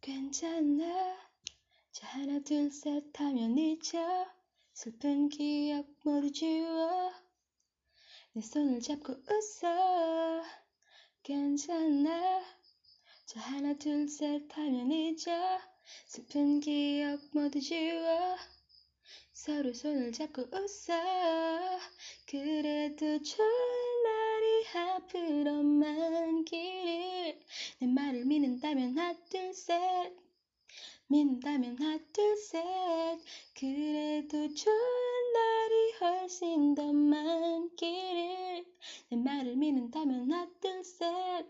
[0.00, 1.14] 괜찮아?
[1.92, 4.26] 자 하나 둘 셋 하면 잊어
[4.72, 7.12] 슬픈 기억 모두 지워.
[8.32, 10.42] 내 손을 잡고 웃어.
[11.22, 12.42] 괜찮아?
[13.26, 15.60] 자 하나 둘 셋 하면 잊어
[16.06, 18.36] 슬픈 기억 모두 지워.
[19.34, 21.78] 서로 손을 잡고 웃어.
[22.26, 24.19] 그래도 좋은
[24.95, 27.39] 앞으로만 길을
[27.79, 30.13] 내 말을 믿는다면 하나 둘셋
[31.07, 33.19] 믿는다면 하나 둘셋
[33.53, 38.65] 그래도 좋은 날이 훨씬 더 많기를
[39.09, 41.45] 내 말을 믿는다면 하나 둘셋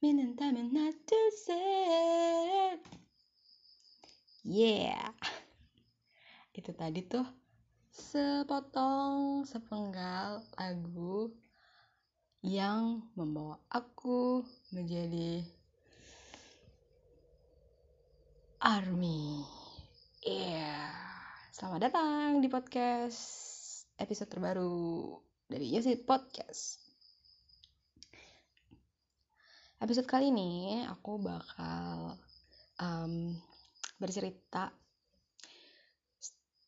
[0.00, 2.80] 믿는다면 하나 둘셋
[4.44, 5.12] yeah
[6.56, 7.24] itu tadi tuh
[7.90, 11.28] sepotong sepenggal lagu
[12.45, 15.41] yang membawa aku menjadi
[18.61, 19.41] army.
[20.21, 20.93] Yeah.
[21.49, 23.17] Selamat datang di podcast
[23.97, 25.17] episode terbaru
[25.49, 26.85] dari Yosit Podcast.
[29.81, 32.13] Episode kali ini aku bakal
[32.77, 33.33] um,
[33.97, 34.69] bercerita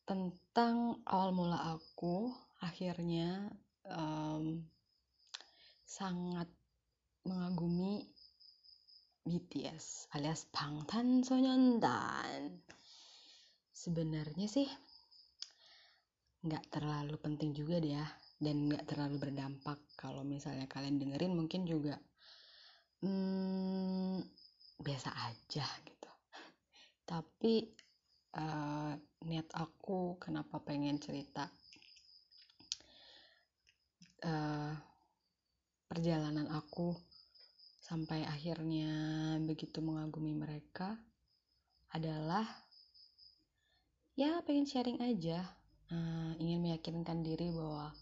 [0.10, 2.34] tentang awal mula aku
[2.66, 3.54] akhirnya
[3.86, 4.66] um,
[5.88, 6.52] sangat
[7.24, 8.04] mengagumi
[9.24, 12.60] BTS alias Bangtansonyondan.
[13.72, 14.68] Sebenarnya sih
[16.44, 18.08] nggak terlalu penting juga deh ya
[18.40, 21.96] dan nggak terlalu berdampak kalau misalnya kalian dengerin mungkin juga
[23.04, 24.20] hmm,
[24.84, 26.12] biasa aja gitu.
[27.08, 27.64] Tapi
[28.36, 28.92] uh,
[29.24, 31.48] niat aku kenapa pengen cerita
[34.28, 34.87] uh,
[35.88, 36.96] perjalanan aku
[37.82, 38.92] sampai akhirnya
[39.44, 41.00] begitu mengagumi mereka
[41.96, 42.44] adalah
[44.20, 45.40] ya pengen sharing aja
[45.92, 47.96] uh, ingin meyakinkan diri bahwa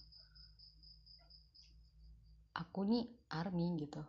[2.56, 4.00] aku nih army gitu.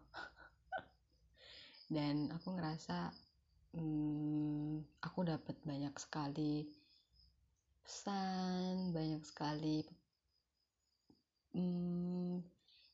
[1.95, 3.13] Dan aku ngerasa
[3.77, 6.65] hmm, aku dapat banyak sekali
[7.87, 9.87] pesan banyak sekali
[11.55, 12.43] hmm,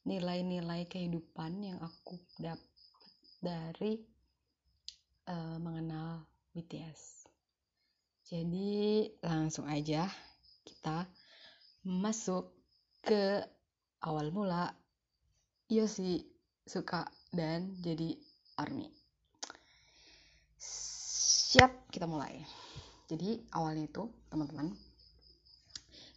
[0.02, 2.66] nilai-nilai kehidupan yang aku dapat
[3.42, 3.98] dari
[5.26, 7.26] uh, mengenal BTS.
[8.26, 10.06] Jadi langsung aja
[10.62, 11.04] kita
[11.84, 12.54] masuk
[13.02, 13.42] ke
[14.02, 14.70] awal mula.
[15.72, 16.20] Yosi
[16.68, 18.12] suka dan jadi
[18.60, 18.92] ARMY.
[20.60, 22.44] Siap kita mulai.
[23.08, 24.72] Jadi awalnya itu teman-teman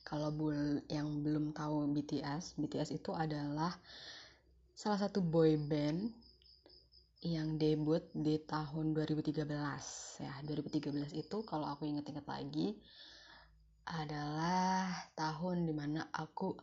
[0.06, 3.74] kalau bul yang belum tahu BTS BTS itu adalah
[4.78, 6.14] salah satu boy band
[7.26, 9.50] yang debut di tahun 2013
[10.22, 12.78] ya 2013 itu kalau aku inget-inget lagi
[13.86, 16.54] adalah tahun di mana aku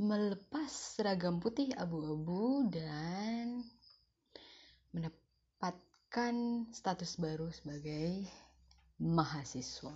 [0.00, 3.62] melepas seragam putih abu-abu dan
[4.90, 5.78] mendapat
[6.10, 8.26] kan status baru sebagai
[8.98, 9.94] mahasiswa.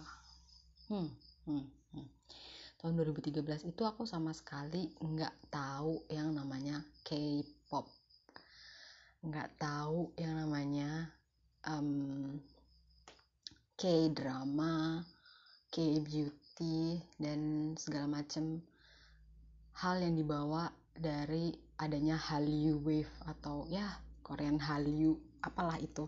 [0.86, 1.10] Hmm,
[1.50, 1.83] hmm.
[2.84, 7.88] Tahun 2013 itu aku sama sekali nggak tahu yang namanya K-pop,
[9.24, 11.08] nggak tahu yang namanya
[11.64, 12.36] um,
[13.80, 15.00] K-drama,
[15.72, 18.60] K-beauty dan segala macam
[19.80, 26.04] hal yang dibawa dari adanya Hallyu Wave atau ya Korean Hallyu apalah itu.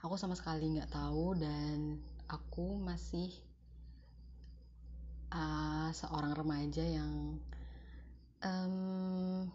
[0.00, 3.49] Aku sama sekali nggak tahu dan aku masih
[5.30, 7.38] uh, seorang remaja yang
[8.42, 9.46] um,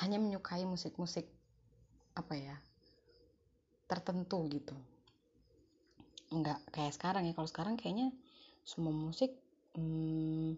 [0.00, 1.28] hanya menyukai musik-musik
[2.12, 2.56] apa ya
[3.88, 4.76] tertentu gitu.
[6.32, 7.36] Nggak kayak sekarang ya.
[7.36, 8.08] Kalau sekarang kayaknya
[8.64, 9.36] semua musik
[9.76, 10.56] hmm,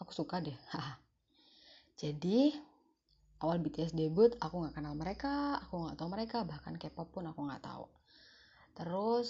[0.00, 0.56] aku suka deh.
[2.00, 2.52] Jadi
[3.44, 7.44] awal BTS debut aku nggak kenal mereka aku nggak tahu mereka bahkan K-pop pun aku
[7.44, 7.84] nggak tahu.
[8.76, 9.28] Terus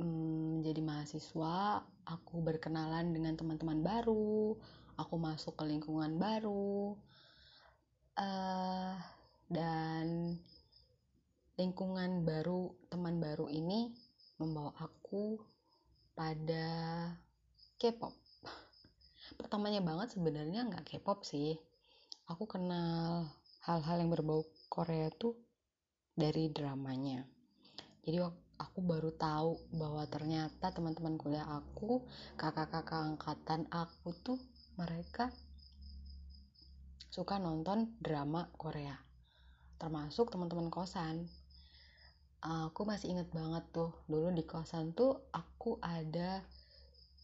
[0.00, 4.56] hmm, jadi mahasiswa aku berkenalan dengan teman-teman baru
[4.96, 6.96] aku masuk ke lingkungan baru
[8.16, 8.96] uh,
[9.52, 10.36] dan
[11.60, 13.92] lingkungan baru teman baru ini
[14.40, 15.36] membawa aku
[16.16, 16.68] pada
[17.76, 18.16] K-pop.
[19.36, 21.56] Pertamanya banget sebenarnya nggak K-pop sih.
[22.28, 23.28] Aku kenal
[23.68, 25.36] hal-hal yang berbau Korea tuh
[26.16, 27.24] dari dramanya.
[28.04, 28.16] Jadi
[28.60, 32.04] aku baru tahu bahwa ternyata teman-teman kuliah aku
[32.36, 34.36] kakak-kakak angkatan aku tuh
[34.76, 35.32] mereka
[37.08, 39.10] suka nonton drama Korea
[39.80, 41.24] termasuk teman-teman kosan.
[42.44, 46.44] Aku masih inget banget tuh dulu di kosan tuh aku ada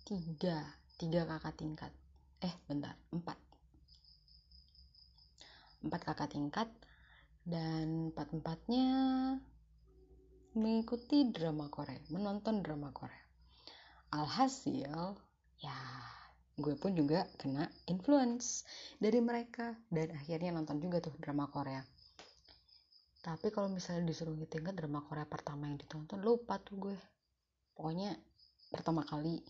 [0.08, 0.64] tiga
[0.96, 1.92] tiga kakak tingkat.
[2.40, 3.36] Eh bentar empat.
[5.84, 6.68] Empat kakak tingkat
[7.44, 8.88] dan empat empatnya
[10.56, 13.24] mengikuti drama Korea menonton drama Korea.
[14.16, 15.16] Alhasil
[15.60, 15.78] ya
[16.56, 18.64] gue pun juga kena influence
[18.96, 21.84] dari mereka dan akhirnya nonton juga tuh drama Korea.
[23.20, 26.98] Tapi kalau misalnya disuruh ngitung drama Korea pertama yang ditonton lupa tuh gue.
[27.76, 28.16] Pokoknya
[28.72, 29.42] pertama kali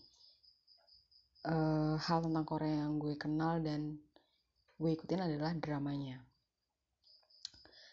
[1.47, 4.01] uh, hal tentang Korea yang gue kenal dan
[4.77, 6.19] gue ikutin adalah dramanya.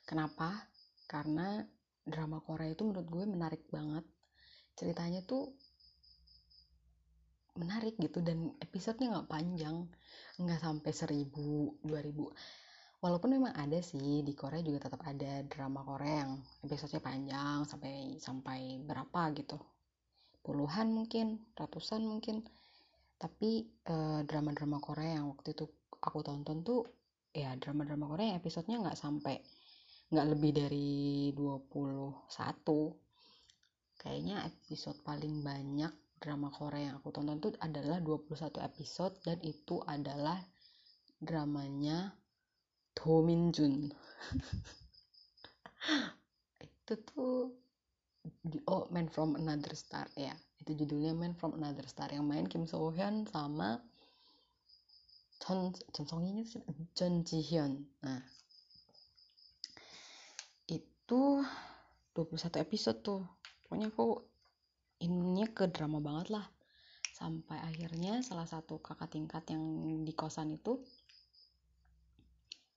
[0.04, 0.68] Kenapa?
[1.06, 1.62] Karena
[2.04, 4.04] drama Korea itu menurut gue menarik banget.
[4.76, 5.56] Ceritanya tuh
[7.54, 9.86] menarik gitu dan episodenya nggak panjang
[10.42, 12.30] nggak sampai seribu dua ribu.
[12.98, 16.32] Walaupun memang ada sih di Korea juga tetap ada drama Korea yang
[16.64, 19.60] episodenya panjang sampai sampai berapa gitu.
[20.40, 22.42] Puluhan mungkin ratusan mungkin.
[23.14, 25.64] Tapi drama drama-drama Korea yang waktu itu
[26.02, 26.84] aku tonton tuh
[27.32, 29.38] ya drama-drama Korea yang episodenya nggak sampai
[30.12, 38.00] nggak lebih dari 21 kayaknya episode paling banyak drama Korea yang aku tonton tuh adalah
[38.00, 40.40] 21 episode dan itu adalah
[41.20, 42.12] dramanya
[42.94, 43.90] Dominjun
[46.64, 47.64] itu tuh
[48.66, 50.32] oh Man from Another Star ya.
[50.60, 53.80] Itu judulnya Man from Another Star yang main Kim So Hyun sama
[55.44, 56.64] Jon Jon Song sih?
[56.96, 57.84] Jon Ji Hyun.
[58.00, 58.20] Nah
[61.04, 61.44] itu
[62.16, 63.20] 21 episode tuh.
[63.60, 64.24] Pokoknya aku
[65.04, 66.48] ininya ke drama banget lah.
[67.12, 69.60] Sampai akhirnya salah satu kakak tingkat yang
[70.00, 70.80] di kosan itu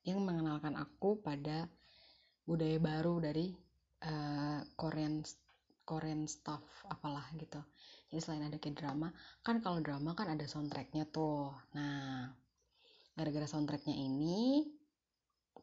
[0.04, 1.72] yang mengenalkan aku pada
[2.44, 3.56] budaya baru dari
[4.04, 5.24] uh, Korean
[5.88, 7.64] Korean stuff apalah gitu.
[8.12, 9.08] Jadi selain ada kayak drama
[9.40, 11.56] kan kalau drama kan ada soundtracknya tuh.
[11.72, 12.28] Nah
[13.16, 14.68] gara-gara soundtracknya ini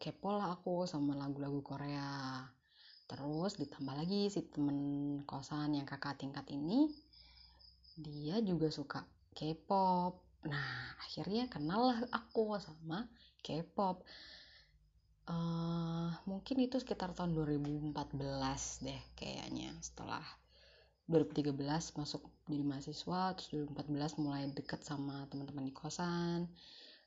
[0.00, 2.42] kepo lah aku sama lagu-lagu Korea
[3.14, 4.78] terus ditambah lagi si temen
[5.22, 6.90] kosan yang kakak tingkat ini
[7.94, 9.06] dia juga suka
[9.38, 10.18] K-pop.
[10.50, 13.06] Nah akhirnya kenal lah aku sama
[13.38, 14.02] K-pop.
[15.24, 17.94] Uh, mungkin itu sekitar tahun 2014
[18.82, 19.70] deh kayaknya.
[19.78, 20.26] Setelah
[21.06, 21.54] 2013
[21.94, 26.50] masuk jadi mahasiswa terus 2014 mulai deket sama teman-teman di kosan.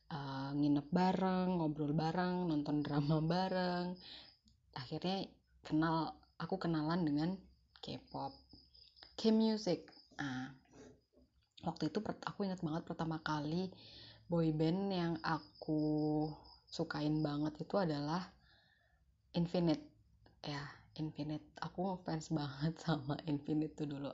[0.07, 3.91] Uh, nginep bareng ngobrol bareng nonton drama bareng.
[4.71, 5.27] Akhirnya
[5.65, 7.29] kenal aku kenalan dengan
[7.81, 8.33] K-pop.
[9.17, 9.89] K-music.
[10.21, 10.53] Nah,
[11.65, 13.73] waktu itu aku ingat banget pertama kali
[14.27, 16.27] boyband yang aku
[16.67, 18.27] sukain banget itu adalah
[19.33, 19.81] Infinite.
[20.45, 20.61] Ya
[20.99, 21.45] Infinite.
[21.61, 24.11] Aku fans banget sama Infinite tuh dulu.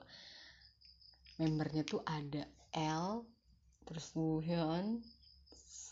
[1.41, 2.45] Membernya tuh ada
[2.77, 3.25] L
[3.83, 5.03] terus Woohyun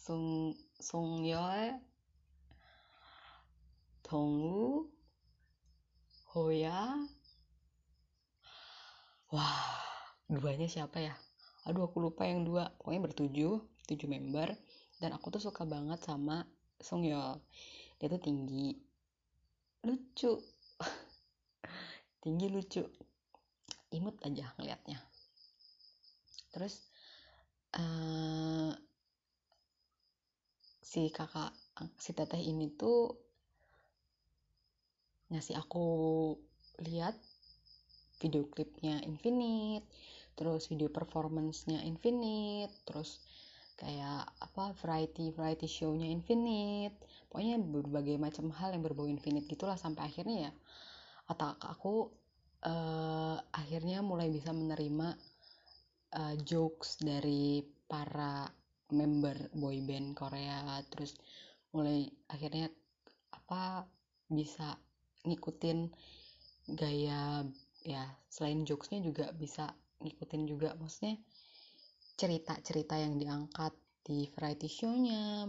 [0.02, 1.76] Sung Sung Yeol
[4.06, 5.01] Dongwoo
[6.32, 6.96] Hoya
[9.36, 9.68] wah
[10.32, 11.12] duanya siapa ya?
[11.68, 12.72] Aduh aku lupa yang dua.
[12.80, 14.56] Pokoknya bertujuh tujuh member.
[15.04, 16.48] Dan aku tuh suka banget sama
[16.80, 17.36] Song Yeol.
[18.00, 18.80] Dia tuh tinggi.
[19.84, 20.40] Lucu.
[22.24, 22.88] Tinggi lucu.
[23.92, 25.04] Imut aja ngeliatnya.
[26.56, 26.80] Terus
[27.76, 28.72] uh,
[30.80, 31.52] si kakak
[32.00, 33.31] si teteh ini tuh
[35.32, 35.86] ngasih aku
[36.84, 37.16] lihat
[38.20, 39.88] video klipnya Infinite
[40.36, 43.24] terus video performance-nya Infinite terus
[43.82, 46.94] kayak apa variety variety show-nya Infinite.
[47.34, 50.54] Pokoknya berbagai macam hal yang berbau Infinite gitulah sampai akhirnya ya
[51.26, 52.14] otak aku
[52.62, 55.18] uh, akhirnya mulai bisa menerima
[56.14, 58.46] uh, jokes dari para
[58.94, 60.78] member boy band Korea.
[60.94, 61.18] Terus
[61.74, 62.70] mulai akhirnya
[63.34, 63.88] apa
[64.30, 64.78] bisa
[65.28, 65.90] ngikutin
[66.78, 67.46] gaya
[67.82, 70.74] ya selain jokesnya juga bisa ngikutin juga.
[70.78, 71.18] Maksudnya
[72.18, 75.46] cerita-cerita yang diangkat di variety show-nya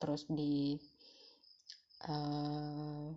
[0.00, 0.80] terus di
[2.08, 3.12] uh,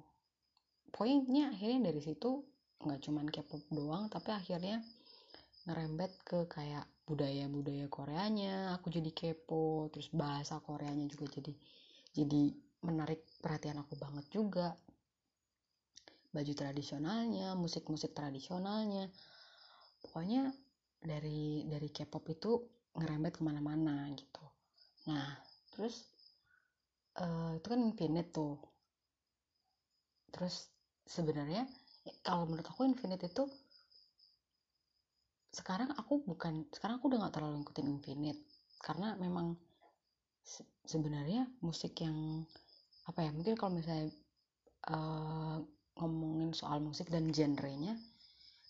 [0.91, 2.43] poinnya akhirnya dari situ
[2.83, 4.83] nggak cuman K-pop doang tapi akhirnya
[5.63, 8.75] ngerembet ke kayak budaya-budaya Koreanya.
[8.79, 11.53] Aku jadi kepo terus bahasa Koreanya juga jadi
[12.13, 12.51] jadi
[12.83, 14.75] menarik perhatian aku banget juga
[16.33, 19.07] baju tradisionalnya musik-musik tradisionalnya.
[20.03, 20.51] Pokoknya
[20.99, 22.51] dari dari K-pop itu
[22.97, 24.43] ngerembet ke mana-mana gitu.
[25.07, 25.37] Nah
[25.73, 26.09] terus
[27.21, 28.57] uh, itu kan infinite tuh.
[30.33, 30.73] Terus
[31.05, 31.69] sebenarnya
[32.25, 33.47] kalau menurut aku Infinite itu
[35.53, 38.41] sekarang aku bukan sekarang aku udah nggak terlalu ngikutin Infinite.
[38.81, 39.55] Karena memang
[40.43, 42.43] se sebenarnya musik yang
[43.07, 44.11] apa ya mungkin kalau misalnya
[44.91, 45.63] uh,
[45.97, 47.97] ngomongin soal musik dan genrenya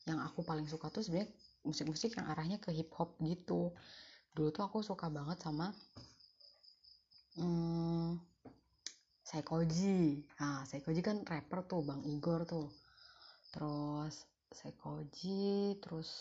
[0.03, 1.31] yang aku paling suka tuh sebenarnya
[1.63, 3.71] musik-musik yang arahnya ke hip hop gitu.
[4.35, 5.71] Dulu tuh aku suka banget sama
[7.39, 8.19] hmm,
[9.23, 10.67] Saikoji nah
[11.01, 12.67] kan rapper tuh Bang Igor tuh.
[13.55, 16.11] Terus Saikoji terus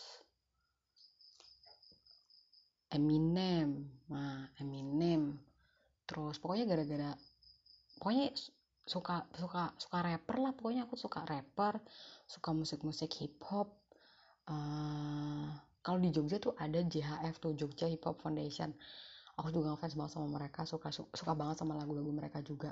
[2.92, 3.90] Eminem.
[4.08, 5.36] Nah Eminem.
[6.06, 7.10] Terus pokoknya gara-gara
[7.98, 8.30] pokoknya
[8.82, 11.78] suka suka suka rapper lah pokoknya aku suka rapper
[12.26, 13.70] suka musik-musik hip hop
[14.50, 18.70] uh, kalau di Jogja tuh ada JHF tuh Jogja Hip Hop Foundation.
[19.34, 22.70] Aku juga ngefans banget sama mereka suka suka, suka banget sama lagu-lagu mereka juga.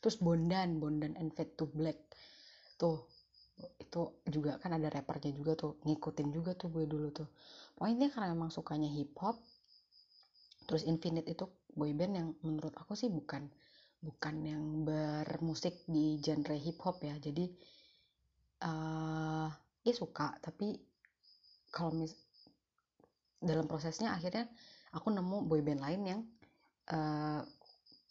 [0.00, 2.00] Terus Bondan Bondan and Fade to Black
[2.80, 3.04] tuh
[3.78, 7.28] itu juga kan ada rappernya juga tuh ngikutin juga tuh gue dulu tuh.
[7.76, 9.36] Pokoknya karena emang sukanya hip hop
[10.64, 11.44] terus Infinite itu
[11.76, 13.52] boyband yang menurut aku sih bukan
[14.04, 17.16] bukan yang bermusik di genre hip hop ya.
[17.16, 17.48] Jadi
[18.68, 19.48] uh,
[19.80, 20.76] ya suka tapi
[21.72, 22.12] kalau mis
[23.40, 24.48] dalam prosesnya akhirnya
[24.92, 26.20] aku nemu boyband lain yang
[26.92, 27.40] uh,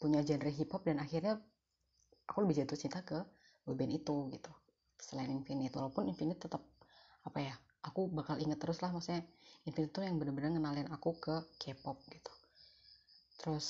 [0.01, 1.38] punya genre hip hop dan akhirnya
[2.25, 3.21] aku lebih jatuh cinta ke
[3.69, 4.51] boyband itu gitu.
[4.97, 6.65] Selain Infinite walaupun Infinite tetap
[7.23, 9.23] apa ya aku bakal inget terus lah maksudnya
[9.63, 12.33] Infinite itu yang bener-bener ngenalin aku ke K-pop gitu.
[13.39, 13.67] Terus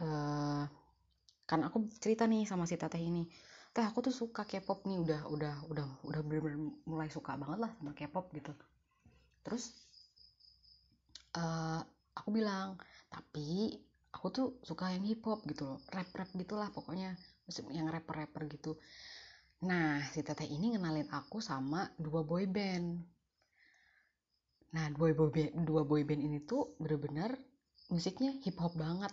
[0.00, 0.64] uh,
[1.50, 3.26] kan aku cerita nih sama si teteh ini.
[3.74, 7.70] Teh aku tuh suka K-pop nih udah udah udah udah bener-bener mulai suka banget lah
[7.74, 8.54] sama K-pop gitu.
[9.42, 9.74] Terus
[11.34, 11.82] uh,
[12.14, 12.78] aku bilang
[13.10, 13.74] tapi
[14.14, 15.78] aku tuh suka yang hip hop gitu loh.
[15.90, 17.18] Rap rap gitulah pokoknya
[17.74, 18.78] yang rapper rapper gitu.
[19.66, 22.94] Nah si teteh ini ngenalin aku sama dua boy band.
[24.70, 27.34] Nah dua boy band dua boy band ini tuh bener-bener
[27.90, 29.10] musiknya hip hop banget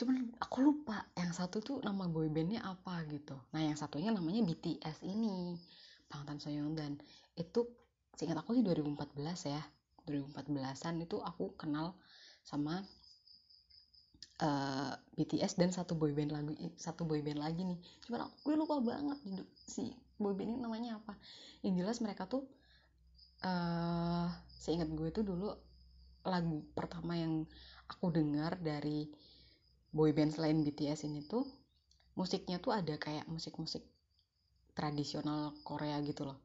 [0.00, 3.36] cuman aku lupa yang satu tuh nama boybandnya apa gitu.
[3.52, 5.60] Nah yang satunya namanya BTS ini
[6.08, 6.40] Bangtan
[6.72, 6.96] dan
[7.36, 7.68] itu
[8.16, 9.60] seingat aku sih 2014 ya.
[10.08, 11.92] 2014an itu aku kenal
[12.40, 12.80] sama
[14.40, 17.78] uh, eh, BTS dan satu boyband lagi satu boyband lagi nih.
[18.08, 19.20] Cuman aku gue lupa banget
[19.68, 21.12] si boyband ini namanya apa.
[21.60, 22.48] Yang jelas mereka tuh
[23.44, 25.52] uh, seingat gue tuh dulu
[26.24, 27.44] lagu pertama yang
[27.88, 29.08] aku dengar dari
[29.90, 31.42] boyband selain BTS ini tuh
[32.14, 33.82] musiknya tuh ada kayak musik-musik
[34.74, 36.38] tradisional Korea gitu loh.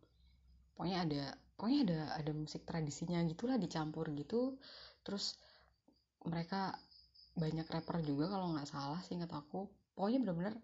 [0.76, 1.24] Pokoknya ada
[1.56, 4.58] pokoknya ada ada musik tradisinya gitulah dicampur gitu.
[5.06, 5.38] Terus
[6.26, 6.74] mereka
[7.38, 9.70] banyak rapper juga kalau nggak salah seingat aku.
[9.94, 10.56] Pokoknya bener-bener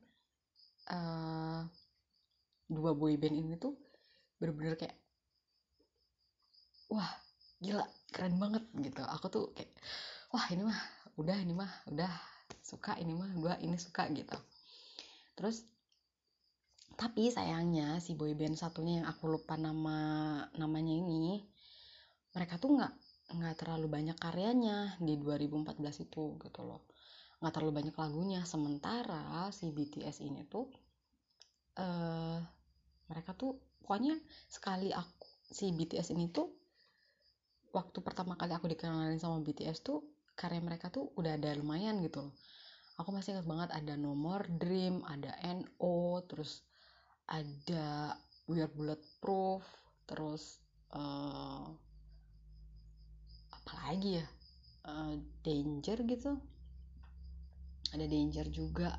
[0.91, 1.63] uh,
[2.67, 3.77] dua boyband ini tuh
[4.41, 4.97] bener-bener kayak
[6.91, 7.07] wah
[7.61, 9.01] gila keren banget gitu.
[9.05, 9.71] Aku tuh kayak
[10.33, 10.79] wah ini mah
[11.19, 12.30] udah ini mah udah
[12.61, 14.37] suka ini mah gue ini suka gitu.
[15.35, 15.65] Terus
[16.95, 21.41] tapi sayangnya si boyband satunya yang aku lupa nama namanya ini
[22.37, 22.93] mereka tuh nggak
[23.31, 26.85] nggak terlalu banyak karyanya di 2014 itu gitu loh.
[27.41, 28.41] Nggak terlalu banyak lagunya.
[28.45, 30.69] Sementara si BTS ini tuh
[31.79, 32.37] uh,
[33.09, 34.15] mereka tuh pokoknya
[34.47, 36.47] sekali aku si BTS ini tuh
[37.75, 39.99] waktu pertama kali aku dikenalin sama BTS tuh
[40.41, 42.33] karya mereka tuh udah ada lumayan gitu loh.
[42.97, 46.65] Aku masih ingat banget ada nomor dream ada no terus
[47.29, 48.17] ada
[48.49, 49.61] we are bulletproof
[50.09, 50.57] terus
[50.97, 51.69] uh,
[53.53, 54.27] apa lagi ya?
[54.81, 56.41] Uh, danger gitu.
[57.93, 58.97] Ada danger juga.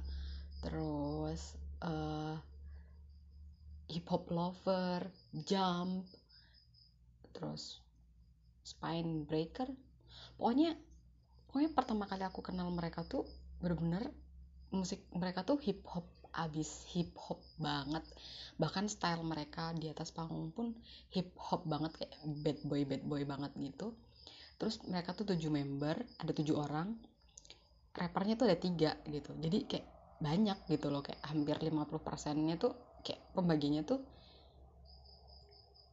[0.63, 2.39] Terus uh,
[3.91, 5.11] hip hop lover
[5.43, 6.07] jump
[7.35, 7.83] terus
[8.63, 9.67] spine breaker.
[10.39, 10.79] Pokoknya
[11.53, 13.29] pokoknya pertama kali aku kenal mereka tuh
[13.61, 14.09] bener-bener
[14.73, 18.01] musik mereka tuh hip hop abis hip hop banget.
[18.57, 20.73] Bahkan style mereka di atas panggung pun
[21.13, 23.93] hip hop banget kayak bad boy bad boy banget gitu.
[24.57, 26.97] Terus mereka tuh tujuh member ada tujuh orang.
[27.93, 29.37] Rappernya tuh ada tiga gitu.
[29.37, 29.87] Jadi kayak
[30.25, 32.73] banyak gitu loh kayak hampir 50 persennya tuh
[33.05, 34.01] kayak pembagiannya tuh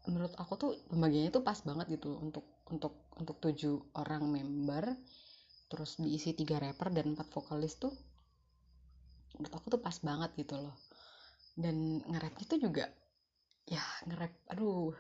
[0.08, 4.96] menurut aku tuh pembagiannya tuh pas banget gitu untuk untuk untuk tujuh orang member
[5.70, 7.94] terus diisi tiga rapper dan empat vokalis tuh
[9.38, 10.76] menurut aku tuh pas banget gitu loh.
[11.56, 12.86] Dan nge-rapnya tuh juga
[13.70, 14.92] ya nge-rap aduh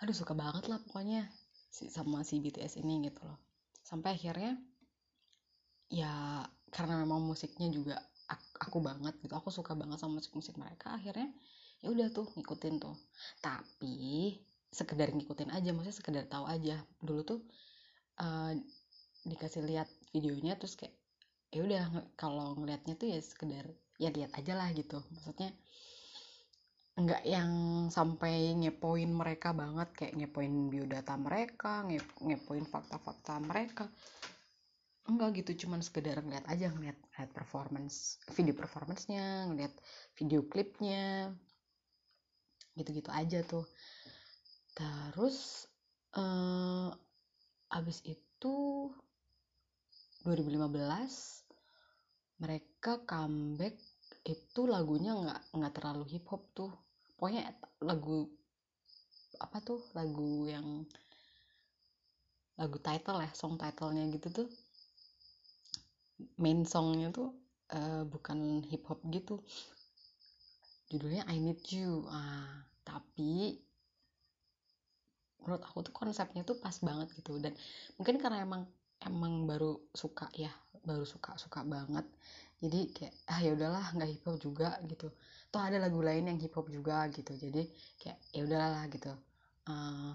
[0.00, 1.28] aduh suka banget lah pokoknya
[1.68, 3.38] si sama si BTS ini gitu loh.
[3.86, 4.58] Sampai akhirnya
[5.86, 6.42] ya
[6.74, 11.30] karena memang musiknya juga aku, banget gitu aku suka banget sama musik musik mereka akhirnya
[11.78, 12.96] ya udah tuh ngikutin tuh.
[13.38, 14.34] Tapi
[14.74, 16.82] sekedar ngikutin aja maksudnya sekedar tahu aja.
[16.98, 17.40] Dulu tuh
[18.18, 18.52] uh,
[19.26, 20.94] dikasih lihat videonya terus kayak
[21.50, 23.66] ya udah kalau ngelihatnya tuh ya sekedar
[23.98, 25.02] ya lihat aja lah gitu.
[25.12, 25.50] Maksudnya
[26.96, 27.50] nggak yang
[27.92, 33.84] sampai ngepoin mereka banget kayak ngepoin biodata mereka ngep ngepoin fakta-fakta mereka.
[35.06, 39.74] Enggak gitu cuman sekedar ngeliat aja ngeliat, ngeliat performance video performancenya ngeliat
[40.18, 41.30] video klipnya
[42.74, 43.64] gitu-gitu aja tuh.
[44.76, 45.68] Terus
[46.16, 46.90] uh,
[47.70, 48.54] abis itu
[50.26, 51.46] 2015
[52.42, 53.78] mereka comeback
[54.26, 56.74] itu lagunya nggak nggak terlalu hip hop tuh.
[57.14, 57.54] Pokoknya
[57.86, 58.26] lagu
[59.38, 60.82] apa tuh lagu yang
[62.58, 64.48] lagu title ya song titlenya gitu tuh.
[66.42, 67.30] Main songnya tuh
[67.70, 69.40] uh, bukan hip hop gitu.
[70.90, 72.02] Judulnya I Need You.
[72.10, 73.62] Ah tapi
[75.42, 77.38] menurut aku tuh konsepnya tuh pas banget gitu.
[77.38, 77.54] Dan
[77.94, 78.66] mungkin karena emang
[79.08, 80.50] emang baru suka ya
[80.86, 82.06] baru suka suka banget.
[82.62, 85.12] Jadi kayak ah ya udahlah nggak hip hop juga gitu.
[85.50, 87.34] Toh ada lagu lain yang hip hop juga gitu.
[87.34, 87.68] Jadi
[88.00, 89.12] kayak ya udahlah gitu.
[89.66, 90.14] Uh,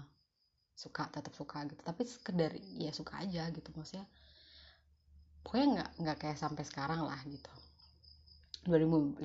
[0.74, 1.78] suka tetap suka gitu.
[1.84, 3.68] Tapi sekedar ya suka aja gitu.
[3.76, 4.08] Maksudnya
[5.44, 7.52] pokoknya nggak nggak kayak sampai sekarang lah gitu.
[8.66, 9.22] 2015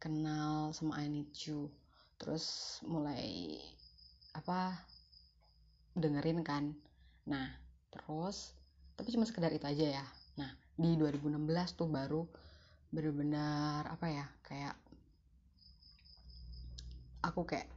[0.00, 1.68] kenal sama I Need You.
[2.16, 3.58] Terus mulai
[4.32, 4.78] apa
[5.98, 6.72] dengerin kan.
[7.28, 8.54] Nah terus
[8.94, 10.06] tapi cuma sekedar itu aja ya.
[10.38, 12.22] Nah di 2016 tuh baru
[12.90, 14.74] bener-bener apa ya kayak
[17.22, 17.68] aku kayak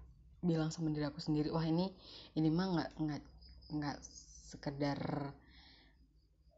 [0.44, 1.92] bilang sama diri aku sendiri wah ini
[2.36, 3.22] ini mah nggak nggak
[3.78, 3.98] nggak
[4.52, 5.00] sekedar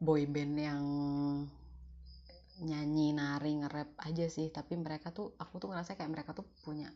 [0.02, 0.84] boy band yang
[2.64, 4.48] nyanyi nari nge-rap aja sih.
[4.52, 6.88] Tapi mereka tuh aku tuh ngerasa kayak mereka tuh punya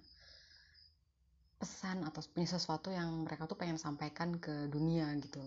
[1.60, 5.44] pesan atau punya sesuatu yang mereka tuh pengen sampaikan ke dunia gitu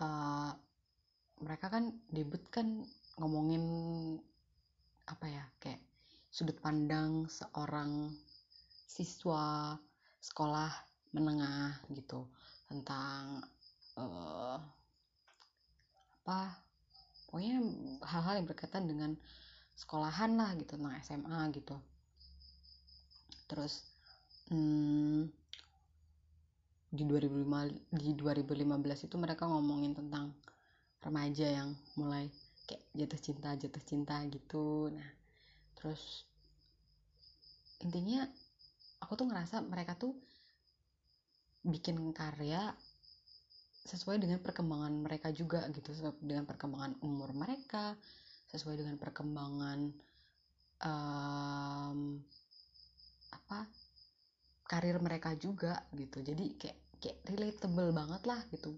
[0.00, 0.50] uh,
[1.42, 2.86] mereka kan debut kan
[3.18, 3.64] ngomongin
[5.04, 5.82] apa ya kayak
[6.32, 8.10] sudut pandang seorang
[8.88, 9.76] siswa
[10.18, 10.72] sekolah
[11.14, 12.26] menengah gitu
[12.66, 13.44] tentang
[14.00, 14.58] uh,
[16.24, 16.58] apa
[17.28, 17.60] pokoknya
[18.02, 19.12] hal-hal yang berkaitan dengan
[19.74, 21.76] sekolahan lah gitu tentang SMA gitu.
[23.50, 23.82] Terus
[24.48, 25.28] hmm,
[26.94, 30.30] di 2005 di 2015 itu mereka ngomongin tentang
[31.02, 32.30] remaja yang mulai
[32.70, 34.94] kayak jatuh cinta jatuh cinta gitu.
[34.94, 35.10] Nah
[35.74, 36.22] terus
[37.82, 38.24] intinya
[39.02, 40.14] aku tuh ngerasa mereka tuh
[41.66, 42.72] bikin karya
[43.84, 45.92] sesuai dengan perkembangan mereka juga gitu
[46.24, 47.92] dengan perkembangan umur mereka
[48.48, 49.92] sesuai dengan perkembangan
[50.80, 52.16] um,
[53.34, 53.68] apa
[54.64, 56.24] karir mereka juga gitu.
[56.24, 58.72] Jadi kayak kayak relatable banget lah gitu.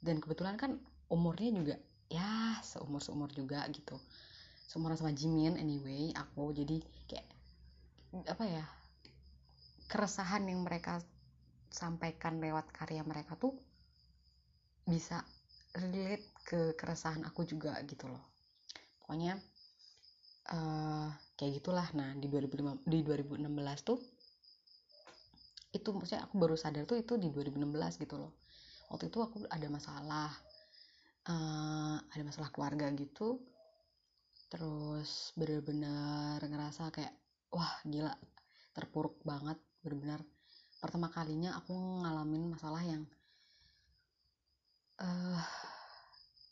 [0.00, 0.80] Dan kebetulan kan
[1.12, 1.76] umurnya juga
[2.08, 4.00] ya seumur seumur juga gitu.
[4.64, 6.56] Seumuran sama Jimin anyway aku.
[6.56, 7.28] Jadi kayak
[8.32, 8.64] apa ya
[9.92, 11.04] keresahan yang mereka
[11.68, 13.54] sampaikan lewat karya mereka tuh
[14.88, 15.22] bisa
[15.76, 18.24] relate ke keresahan aku juga gitu loh.
[19.04, 19.36] Pokoknya
[20.50, 21.86] uh, kayak gitulah.
[21.94, 23.46] Nah di 2005 di 2016
[23.86, 23.98] tuh
[25.70, 28.32] itu maksudnya aku baru sadar tuh itu di 2016 gitu loh.
[28.90, 30.30] Waktu itu aku ada masalah
[31.30, 33.38] uh, ada masalah keluarga gitu.
[34.50, 37.14] Terus bener-bener ngerasa kayak
[37.54, 38.10] wah gila
[38.74, 40.22] terpuruk banget bener-bener
[40.80, 43.02] pertama kalinya aku ngalamin masalah yang
[44.98, 45.42] uh,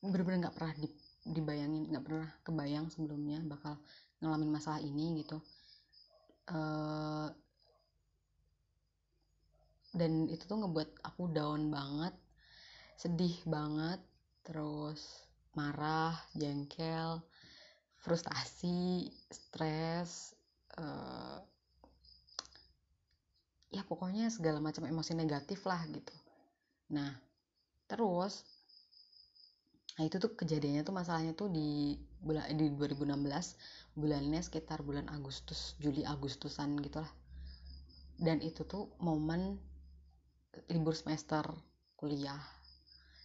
[0.05, 0.89] bener-bener nggak pernah di,
[1.27, 3.81] dibayangin nggak pernah kebayang sebelumnya bakal
[4.23, 5.43] ngalamin masalah ini gitu.
[6.49, 7.29] Uh,
[9.99, 12.15] dan itu tuh ngebuat aku down banget
[12.95, 13.99] sedih banget
[14.47, 15.27] terus
[15.59, 17.19] marah jengkel
[17.99, 20.39] frustasi stres
[20.79, 21.43] uh,
[23.69, 26.15] ya pokoknya segala macam emosi negatif lah gitu.
[26.95, 27.13] Nah
[27.91, 28.47] terus
[29.99, 35.75] nah itu tuh kejadiannya tuh masalahnya tuh di bulan di 2016 bulannya sekitar bulan Agustus
[35.83, 37.11] Juli Agustusan gitulah.
[38.19, 39.59] Dan itu tuh momen
[40.69, 41.45] libur semester
[41.99, 42.41] kuliah.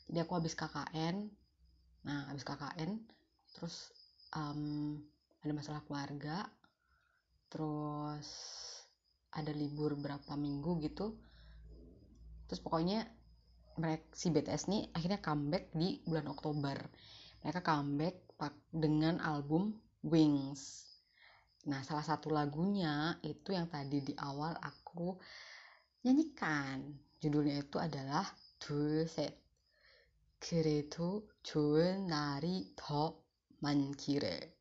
[0.09, 1.29] Jadi aku habis KKN
[2.03, 2.99] nah habis KKN
[3.55, 3.95] terus
[4.35, 4.99] um,
[5.43, 6.47] ada masalah keluarga.
[7.47, 8.27] Terus
[9.33, 11.17] ada libur berapa minggu gitu.
[12.49, 13.05] Terus pokoknya
[13.77, 16.77] mereka si BTS nih akhirnya comeback di bulan Oktober.
[17.41, 18.15] Mereka comeback
[18.69, 20.89] dengan album Wings.
[21.69, 25.15] Nah salah satu lagunya itu yang tadi di awal aku
[26.03, 26.83] nyanyikan
[27.23, 28.27] Judulnya itu adalah
[28.59, 29.31] dul set
[30.43, 33.23] Geredo Joel Nari Do
[33.63, 34.59] Mankire.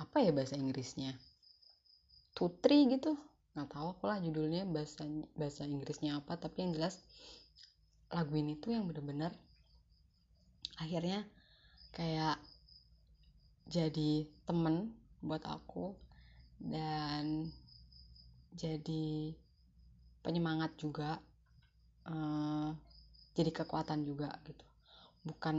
[0.00, 1.12] Apa ya bahasa Inggrisnya?
[2.32, 3.12] Tutri gitu.
[3.52, 5.04] Nggak tahu aku lah judulnya bahasa
[5.36, 7.04] bahasa Inggrisnya apa, tapi yang jelas
[8.08, 9.32] lagu ini tuh yang bener-bener
[10.80, 11.24] akhirnya
[11.96, 12.40] kayak
[13.66, 14.94] jadi temen
[15.24, 15.96] buat aku
[16.60, 17.50] dan
[18.56, 19.36] jadi
[20.26, 21.22] penyemangat juga
[22.10, 22.74] uh,
[23.38, 24.66] jadi kekuatan juga gitu.
[25.22, 25.56] Bukan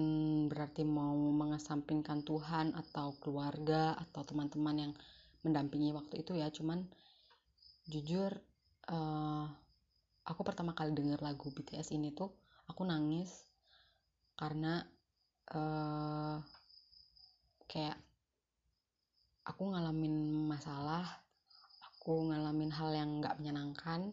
[0.51, 4.93] berarti mau mengesampingkan Tuhan atau keluarga atau teman-teman yang
[5.47, 6.51] mendampingi waktu itu ya.
[6.51, 6.84] Cuman
[7.88, 8.36] jujur
[8.91, 9.47] uh,
[10.27, 12.36] aku pertama kali denger lagu BTS ini tuh
[12.67, 13.47] aku nangis
[14.36, 14.84] karena
[15.56, 16.43] uh,
[17.67, 17.95] kayak
[19.47, 21.08] aku ngalamin masalah
[21.88, 24.12] aku ngalamin hal yang nggak menyenangkan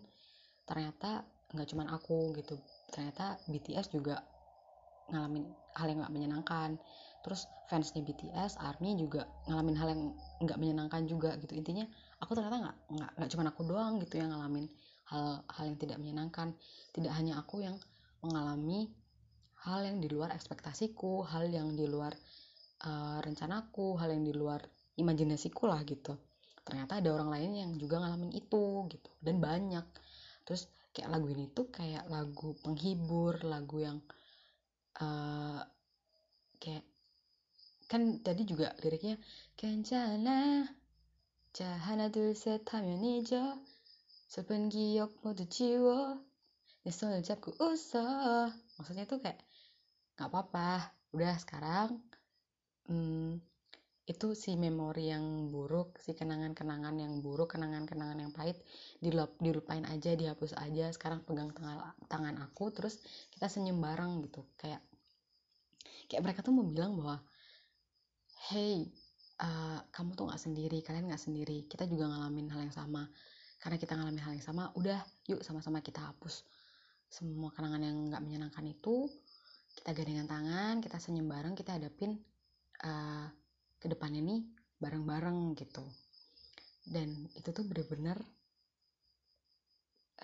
[0.65, 1.25] ternyata
[1.55, 2.59] nggak cuman aku gitu
[2.91, 4.25] ternyata BTS juga
[5.13, 5.45] ngalamin
[5.77, 6.71] hal yang gak menyenangkan.
[7.25, 10.03] Terus fansnya BTS ARMY juga ngalamin hal yang
[10.45, 11.57] nggak menyenangkan juga gitu.
[11.57, 11.89] Intinya
[12.21, 14.69] aku ternyata nggak nggak nggak cuma aku doang gitu yang ngalamin
[15.09, 16.53] hal hal yang tidak menyenangkan.
[16.93, 17.81] Tidak hanya aku yang
[18.21, 18.93] mengalami
[19.65, 22.13] hal yang di luar ekspektasiku hal yang di luar
[22.85, 24.61] uh, rencanaku hal yang di luar
[25.01, 26.13] imajinasiku lah gitu.
[26.65, 29.85] Ternyata ada orang lain yang juga ngalamin itu gitu dan banyak
[30.46, 34.00] terus kayak lagu ini tuh kayak lagu penghibur lagu yang
[35.00, 35.62] uh,
[36.60, 36.84] kayak
[37.90, 39.18] kan tadi juga liriknya
[39.58, 40.66] 괜찮아
[41.54, 43.58] 자 하나 둘셋 하면 잊어
[44.30, 46.22] 슬픈 기억 모두 지워
[46.84, 49.42] 내 손을 잡고 웃어 maksudnya tuh kayak
[50.14, 51.98] nggak apa-apa udah sekarang
[52.86, 53.42] hmm,
[54.05, 58.61] itu si memori yang buruk, si kenangan-kenangan yang buruk, kenangan-kenangan yang pahit
[59.01, 60.93] dilup, dilupain aja, dihapus aja.
[60.93, 63.01] Sekarang pegang tangan, tangan aku, terus
[63.33, 64.45] kita senyum bareng gitu.
[64.61, 64.85] Kayak
[66.13, 67.25] kayak mereka tuh mau bilang bahwa,
[68.53, 68.93] hey,
[69.41, 71.65] uh, kamu tuh nggak sendiri, kalian nggak sendiri.
[71.65, 73.09] Kita juga ngalamin hal yang sama.
[73.57, 75.01] Karena kita ngalamin hal yang sama, udah
[75.33, 76.45] yuk sama-sama kita hapus
[77.09, 79.09] semua kenangan yang nggak menyenangkan itu.
[79.81, 82.21] Kita gandengan tangan, kita senyum bareng, kita hadapin
[82.85, 83.33] uh,
[83.85, 84.41] ke depannya nih
[84.81, 85.85] bareng-bareng gitu.
[86.89, 88.17] Dan itu tuh bener-bener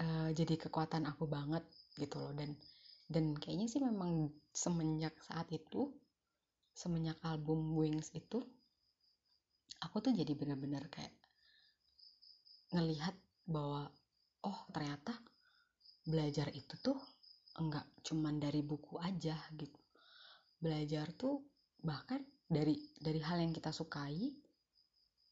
[0.00, 1.60] uh, jadi kekuatan aku banget
[2.00, 2.32] gitu loh.
[2.32, 2.56] Dan
[3.12, 5.92] dan kayaknya sih memang semenjak saat itu
[6.72, 8.40] semenjak album Wings itu
[9.84, 11.12] aku tuh jadi bener-bener kayak
[12.72, 13.12] ngelihat
[13.44, 13.92] bahwa
[14.46, 15.12] oh ternyata
[16.06, 16.96] belajar itu tuh
[17.60, 19.80] enggak cuman dari buku aja gitu.
[20.56, 21.44] Belajar tuh
[21.84, 24.34] bahkan dari dari hal yang kita sukai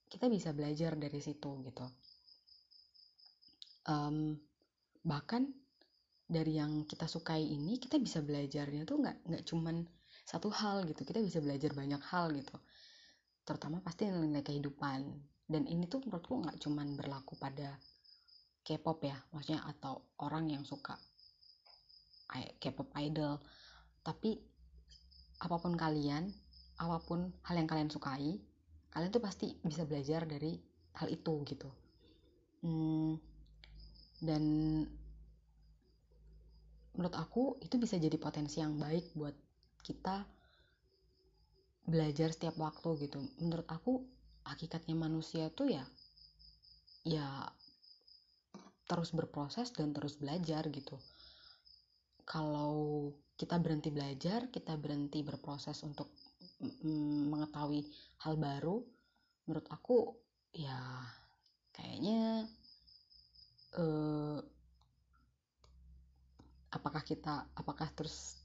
[0.08, 1.86] kita bisa belajar dari situ gitu.
[3.88, 4.38] Um,
[5.04, 5.52] bahkan
[6.28, 9.84] dari yang kita sukai ini kita bisa belajarnya tuh nggak nggak cuman
[10.24, 11.04] satu hal gitu.
[11.04, 12.56] Kita bisa belajar banyak hal gitu.
[13.44, 15.00] Terutama pasti nilai kehidupan.
[15.48, 17.76] Dan ini tuh menurutku nggak cuman berlaku pada
[18.64, 20.96] K-pop ya maksudnya atau orang yang suka
[22.60, 23.40] K-pop idol.
[24.04, 24.36] Tapi
[25.40, 26.28] apa pun kalian
[26.78, 28.38] apa pun hal yang kalian sukai
[28.94, 30.56] kalian tuh pasti bisa belajar dari
[30.98, 31.68] hal itu gitu.
[32.64, 33.14] Hmm,
[34.18, 34.42] dan
[36.98, 39.36] menurut aku itu bisa jadi potensi yang baik buat
[39.86, 40.26] kita
[41.86, 43.22] belajar setiap waktu gitu.
[43.38, 44.02] Menurut aku
[44.42, 45.84] hakikatnya manusia tuh ya
[47.06, 47.46] ya
[48.90, 50.98] terus berproses dan terus belajar gitu.
[52.26, 56.10] Kalau kita berhenti belajar kita berhenti berproses untuk
[57.30, 57.86] mengetahui
[58.22, 58.82] hal baru
[59.46, 60.18] menurut aku
[60.50, 60.76] ya
[61.70, 62.50] kayaknya
[63.78, 64.42] uh,
[66.74, 68.36] apakah kita apakah terus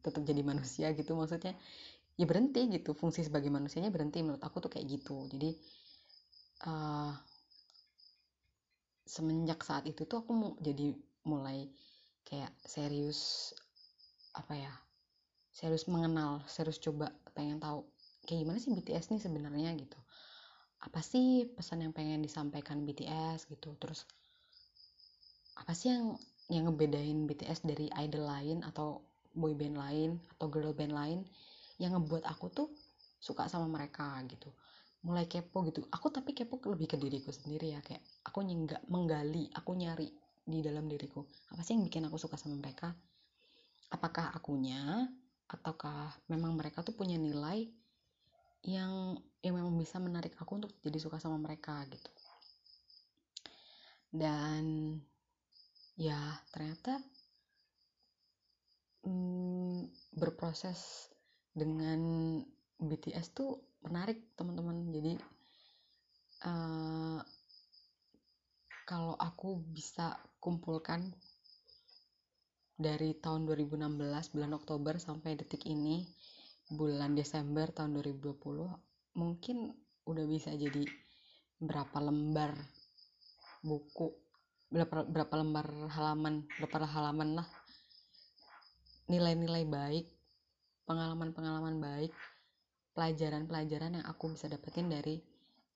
[0.00, 1.58] tetap jadi manusia gitu maksudnya?
[2.18, 5.26] Ya berhenti gitu fungsi sebagai manusianya berhenti menurut aku tuh kayak gitu.
[5.30, 5.54] Jadi
[6.66, 7.14] uh,
[9.06, 10.94] semenjak saat itu tuh aku mau jadi
[11.26, 11.70] mulai
[12.26, 13.52] kayak serius
[14.34, 14.72] apa ya
[15.58, 17.82] serius mengenal serius coba pengen tahu
[18.22, 19.98] kayak gimana sih BTS nih sebenarnya gitu.
[20.78, 23.74] Apa sih pesan yang pengen disampaikan BTS gitu?
[23.74, 24.06] Terus
[25.58, 26.14] apa sih yang
[26.46, 29.02] yang ngebedain BTS dari idol lain atau
[29.34, 31.26] boy band lain atau girl band lain
[31.82, 32.68] yang ngebuat aku tuh
[33.18, 34.54] suka sama mereka gitu?
[35.02, 35.82] Mulai kepo gitu.
[35.90, 40.06] Aku tapi kepo lebih ke diriku sendiri ya kayak aku nggak menggali aku nyari
[40.46, 41.26] di dalam diriku.
[41.50, 42.94] Apa sih yang bikin aku suka sama mereka?
[43.90, 45.10] Apakah akunya
[45.48, 47.64] ataukah memang mereka tuh punya nilai
[48.68, 52.10] yang yang memang bisa menarik aku untuk jadi suka sama mereka gitu.
[54.12, 54.96] Dan
[55.98, 56.18] ya
[56.52, 57.00] ternyata
[59.08, 61.08] hmm, berproses
[61.56, 62.00] dengan
[62.78, 64.90] BTS tuh menarik teman-teman.
[64.92, 65.14] Jadi
[66.44, 67.20] uh,
[68.88, 71.12] kalau aku bisa kumpulkan
[72.78, 73.90] dari tahun 2016
[74.30, 76.06] bulan Oktober sampai detik ini
[76.70, 78.38] bulan Desember tahun 2020
[79.18, 79.74] mungkin
[80.06, 80.86] udah bisa jadi
[81.58, 82.54] berapa lembar
[83.66, 84.14] buku
[84.70, 87.48] berapa lembar halaman berapa halaman lah
[89.10, 90.06] nilai-nilai baik
[90.86, 92.14] pengalaman-pengalaman baik
[92.94, 95.18] pelajaran-pelajaran yang aku bisa dapetin dari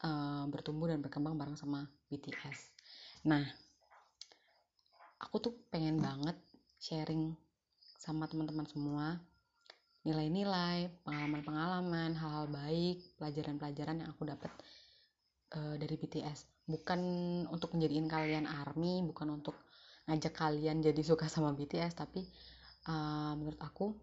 [0.06, 2.70] uh, bertumbuh dan berkembang bareng sama BTS
[3.26, 3.42] nah
[5.18, 6.38] aku tuh pengen banget
[6.82, 7.38] sharing
[8.02, 9.22] sama teman-teman semua
[10.02, 14.50] nilai-nilai, pengalaman-pengalaman, hal-hal baik, pelajaran-pelajaran yang aku dapat
[15.54, 16.66] uh, dari BTS.
[16.66, 17.00] Bukan
[17.46, 19.54] untuk menjadiin kalian army, bukan untuk
[20.10, 22.26] ngajak kalian jadi suka sama BTS, tapi
[22.90, 23.94] uh, menurut aku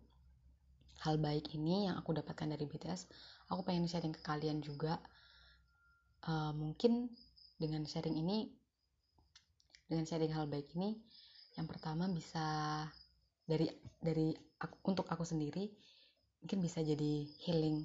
[1.03, 3.11] hal baik ini yang aku dapatkan dari BTS,
[3.51, 5.03] aku pengen sharing ke kalian juga.
[6.23, 7.11] Uh, mungkin
[7.59, 8.47] dengan sharing ini,
[9.91, 10.95] dengan sharing hal baik ini,
[11.59, 12.87] yang pertama bisa
[13.43, 13.67] dari
[13.99, 14.31] dari
[14.63, 15.67] aku, untuk aku sendiri
[16.39, 17.83] mungkin bisa jadi healing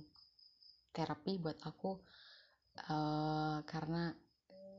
[0.94, 1.98] terapi buat aku
[2.86, 4.14] uh, karena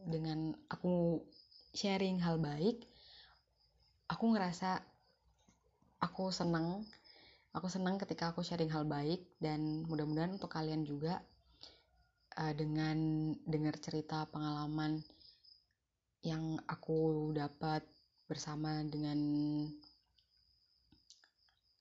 [0.08, 1.20] dengan aku
[1.76, 2.88] sharing hal baik
[4.08, 4.80] aku ngerasa
[6.00, 6.88] aku senang
[7.52, 11.20] aku senang ketika aku sharing hal baik dan mudah-mudahan untuk kalian juga
[12.40, 12.96] uh, dengan
[13.44, 15.04] dengar cerita pengalaman
[16.24, 17.84] yang aku dapat
[18.26, 19.20] bersama dengan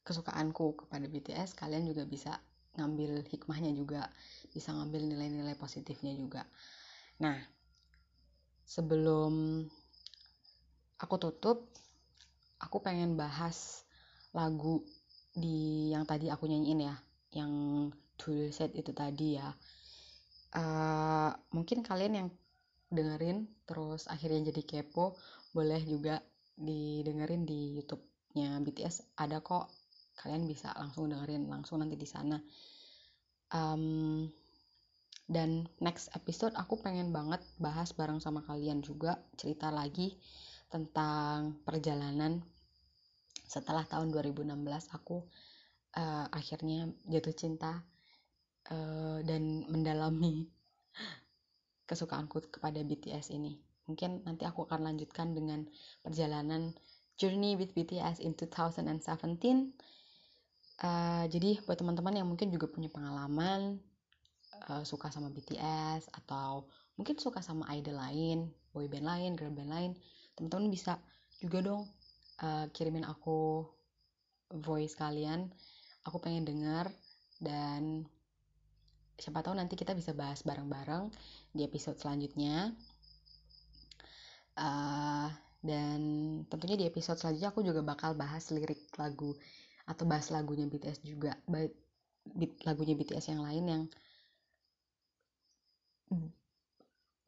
[0.04, 2.36] kesukaanku kepada BTS kalian juga bisa
[2.76, 4.12] ngambil hikmahnya juga
[4.52, 6.44] bisa ngambil nilai-nilai positifnya juga.
[7.24, 7.40] Nah
[8.68, 9.64] sebelum
[11.00, 11.72] aku tutup
[12.60, 13.88] aku pengen bahas
[14.36, 14.84] lagu
[15.32, 16.96] di yang tadi aku nyanyiin ya
[17.34, 17.52] yang
[18.20, 19.48] tool set itu tadi ya.
[20.54, 22.28] Uh, mungkin kalian yang
[22.94, 25.18] dengerin terus akhirnya jadi kepo
[25.50, 26.22] boleh juga
[26.54, 29.70] didengerin di YouTube-nya BTS ada kok.
[30.14, 32.38] Kalian bisa langsung dengerin langsung nanti di sana.
[33.50, 34.30] Um,
[35.24, 40.20] dan next episode aku pengen banget bahas bareng sama kalian juga cerita lagi
[40.68, 42.44] tentang perjalanan
[43.48, 44.52] setelah tahun 2016
[44.92, 45.24] aku
[45.96, 47.80] uh, akhirnya jatuh cinta
[48.68, 50.44] uh, dan mendalami
[51.88, 55.68] kesukaanku kepada BTS ini mungkin nanti aku akan lanjutkan dengan
[56.00, 56.72] perjalanan
[57.14, 58.84] Journey with BTS in 2017
[60.82, 63.78] uh, jadi buat teman-teman yang mungkin juga punya pengalaman
[64.72, 66.66] uh, suka sama BTS atau
[66.98, 69.92] mungkin suka sama idol lain boyband lain girl band lain
[70.34, 70.98] teman-teman bisa
[71.38, 71.86] juga dong
[72.42, 73.68] uh, kirimin aku
[74.50, 75.50] voice kalian.
[76.04, 76.92] Aku pengen denger
[77.40, 78.04] dan
[79.16, 81.08] siapa tahu nanti kita bisa bahas bareng-bareng
[81.54, 82.74] di episode selanjutnya
[84.58, 85.28] uh,
[85.64, 86.00] dan
[86.52, 89.32] tentunya di episode selanjutnya aku juga bakal bahas lirik lagu
[89.88, 91.36] atau bahas lagunya BTS juga
[92.64, 93.82] lagunya BTS yang lain yang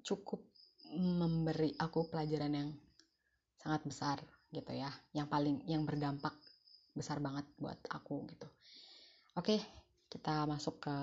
[0.06, 0.44] cukup
[0.94, 2.70] memberi aku pelajaran yang
[3.58, 4.16] sangat besar
[4.54, 6.32] gitu ya yang paling yang berdampak
[6.94, 8.48] besar banget buat aku gitu.
[9.36, 9.60] Oke
[10.06, 10.96] kita masuk ke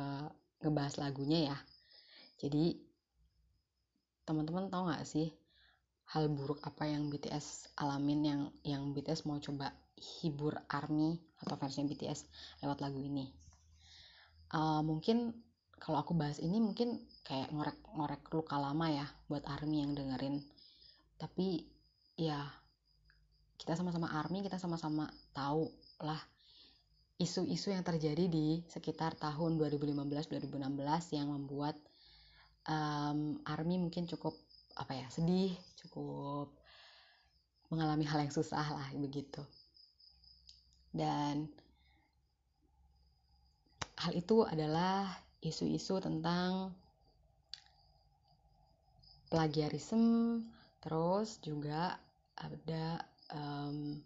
[0.63, 1.57] ngebahas lagunya ya.
[2.39, 2.79] Jadi
[4.23, 5.42] teman-teman tahu nggak sih
[6.13, 11.89] hal buruk apa yang BTS alamin yang yang BTS mau coba hibur ARMY atau fansnya
[11.89, 12.29] BTS
[12.61, 13.33] lewat lagu ini?
[14.53, 15.33] Uh, mungkin
[15.81, 20.37] kalau aku bahas ini mungkin kayak ngorek-ngorek luka lama ya buat ARMY yang dengerin.
[21.17, 21.65] Tapi
[22.13, 22.45] ya
[23.57, 25.65] kita sama-sama ARMY kita sama-sama tahu
[26.05, 26.21] lah
[27.17, 31.73] isu-isu yang terjadi di sekitar tahun 2015-2016 yang membuat
[32.69, 34.37] um, ARMY mungkin cukup
[34.77, 36.51] apa ya sedih cukup
[37.69, 39.41] mengalami hal yang susah lah begitu.
[40.93, 41.49] Dan
[43.97, 45.09] hal itu adalah
[45.43, 46.75] isu-isu tentang
[49.33, 50.45] plagiarisme
[50.83, 51.97] terus juga
[52.37, 53.01] ada
[53.33, 53.97] um,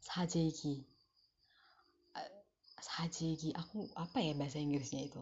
[0.00, 0.80] sajegi
[2.78, 5.20] sajegi aku apa ya bahasa Inggrisnya itu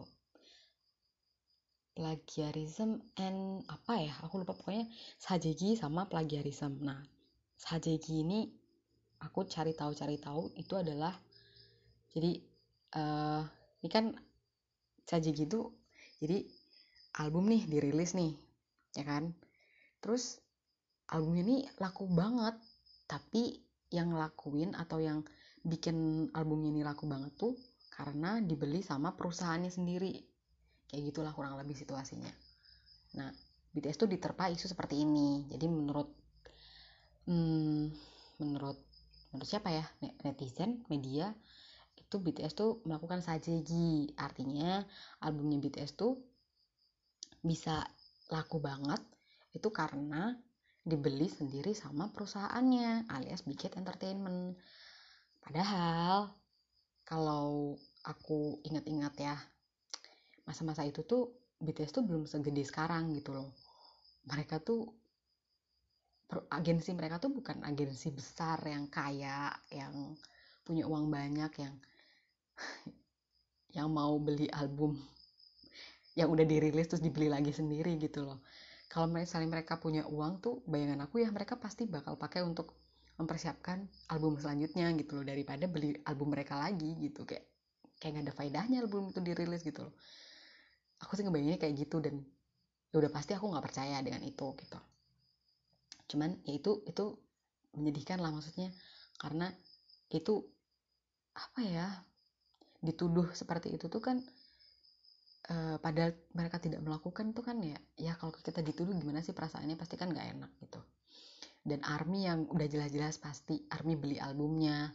[1.97, 4.13] plagiarism and apa ya?
[4.21, 4.85] Aku lupa pokoknya
[5.17, 6.77] sajegi sama plagiarism.
[6.85, 7.01] Nah
[7.57, 8.45] sajegi ini
[9.25, 11.17] aku cari tahu cari tahu itu adalah
[12.13, 12.37] jadi
[12.93, 13.41] uh,
[13.81, 14.13] ini kan
[15.09, 15.65] sajegi itu
[16.21, 16.45] jadi
[17.17, 18.37] album nih dirilis nih
[18.93, 19.33] ya kan?
[19.97, 20.37] Terus
[21.09, 22.53] album ini laku banget
[23.09, 23.57] tapi
[23.89, 25.25] yang ngelakuin atau yang
[25.65, 27.57] bikin album ini laku banget tuh
[27.89, 30.26] karena dibeli sama perusahaannya sendiri
[30.87, 32.31] kayak gitulah kurang lebih situasinya.
[33.19, 33.29] Nah
[33.75, 35.45] BTS tuh diterpa isu seperti ini.
[35.51, 36.09] Jadi menurut
[37.27, 37.93] hmm,
[38.41, 38.79] menurut
[39.31, 39.85] menurut siapa ya?
[40.23, 41.35] Netizen media
[41.99, 44.15] itu BTS tuh melakukan sajegi.
[44.17, 44.81] Artinya
[45.21, 46.17] albumnya BTS tuh
[47.43, 47.85] bisa
[48.33, 48.99] laku banget
[49.55, 50.35] itu karena
[50.87, 54.55] dibeli sendiri sama perusahaannya alias Big Hit Entertainment.
[55.43, 56.31] Padahal
[57.03, 57.75] kalau
[58.07, 59.35] aku ingat-ingat ya
[60.47, 61.27] masa-masa itu tuh
[61.59, 63.51] BTS tuh belum segede sekarang gitu loh.
[64.31, 64.87] Mereka tuh
[66.51, 70.15] agensi mereka tuh bukan agensi besar yang kaya, yang
[70.63, 71.75] punya uang banyak, yang
[73.77, 74.95] yang mau beli album
[76.17, 78.41] yang udah dirilis terus dibeli lagi sendiri gitu loh.
[78.89, 82.73] Kalau misalnya mereka punya uang tuh bayangan aku ya mereka pasti bakal pakai untuk
[83.21, 87.21] mempersiapkan album selanjutnya gitu loh daripada beli album mereka lagi gitu.
[87.27, 87.45] Kayak
[88.01, 89.93] kayak gak ada faedahnya album itu dirilis gitu loh
[91.01, 92.25] aku sih ngebayanginnya kayak gitu dan
[92.91, 94.79] ya udah pasti aku nggak percaya dengan itu gitu.
[96.07, 97.05] Cuman ya itu itu
[97.77, 98.71] menyedihkan lah maksudnya.
[99.17, 99.51] Karena
[100.13, 100.45] itu
[101.37, 101.87] apa ya
[102.81, 104.21] dituduh seperti itu tuh kan
[105.49, 109.77] uh, padahal mereka tidak melakukan tuh kan ya ya kalau kita dituduh gimana sih perasaannya
[109.77, 110.81] pasti kan nggak enak gitu.
[111.67, 114.87] Dan Army yang udah jelas-jelas pasti Army beli albumnya.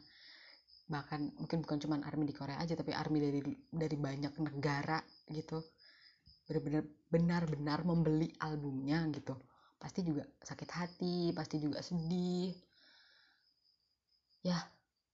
[0.89, 5.61] Bahkan mungkin bukan cuma Army di Korea aja tapi Army dari dari banyak negara gitu
[6.49, 9.39] benar-benar membeli albumnya gitu.
[9.79, 12.55] Pasti juga sakit hati pasti juga sedih.
[14.43, 14.59] Ya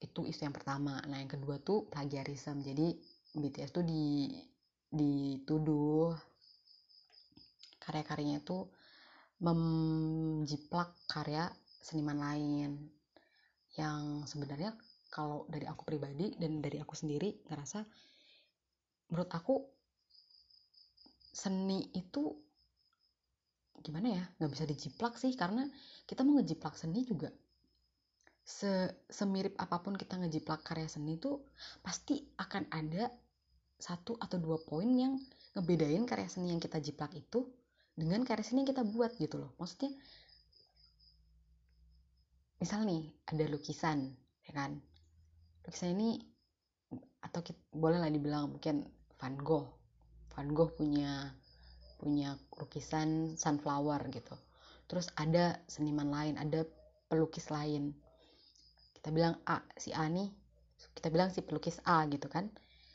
[0.00, 1.00] itu isu yang pertama.
[1.08, 2.64] Nah yang kedua tuh plagiarism.
[2.64, 2.96] Jadi
[3.36, 4.32] BTS tuh di
[4.88, 6.16] dituduh
[7.84, 8.68] karya-karyanya itu
[9.40, 11.48] menjiplak karya
[11.80, 12.70] seniman lain.
[13.76, 14.74] Yang sebenarnya
[15.08, 17.80] kalau dari aku pribadi dan dari aku sendiri ngerasa
[19.08, 19.77] menurut aku
[21.38, 22.34] seni itu
[23.78, 24.24] gimana ya?
[24.42, 25.70] Nggak bisa dijiplak sih karena
[26.02, 27.30] kita mau ngejiplak seni juga.
[28.42, 31.38] Se semirip apa pun kita ngejiplak karya seni itu
[31.78, 33.06] pasti akan ada
[33.78, 35.14] satu atau dua poin yang
[35.54, 37.46] ngebedain karya seni yang kita jiplak itu
[37.94, 39.54] dengan karya seni yang kita buat gitu loh.
[39.62, 39.94] Maksudnya
[42.58, 44.10] misal nih ada lukisan
[44.42, 44.74] ya kan?
[45.62, 46.18] Lukisan ini
[47.22, 48.88] atau kita, boleh lah dibilang mungkin
[49.20, 49.77] Van Gogh
[50.38, 51.34] Van Gogh punya
[51.98, 54.38] punya lukisan sunflower gitu.
[54.86, 56.62] Terus ada seniman lain ada
[57.10, 57.90] pelukis lain.
[58.94, 60.30] Kita bilang A si A nih
[60.94, 62.46] kita bilang si pelukis A gitu kan.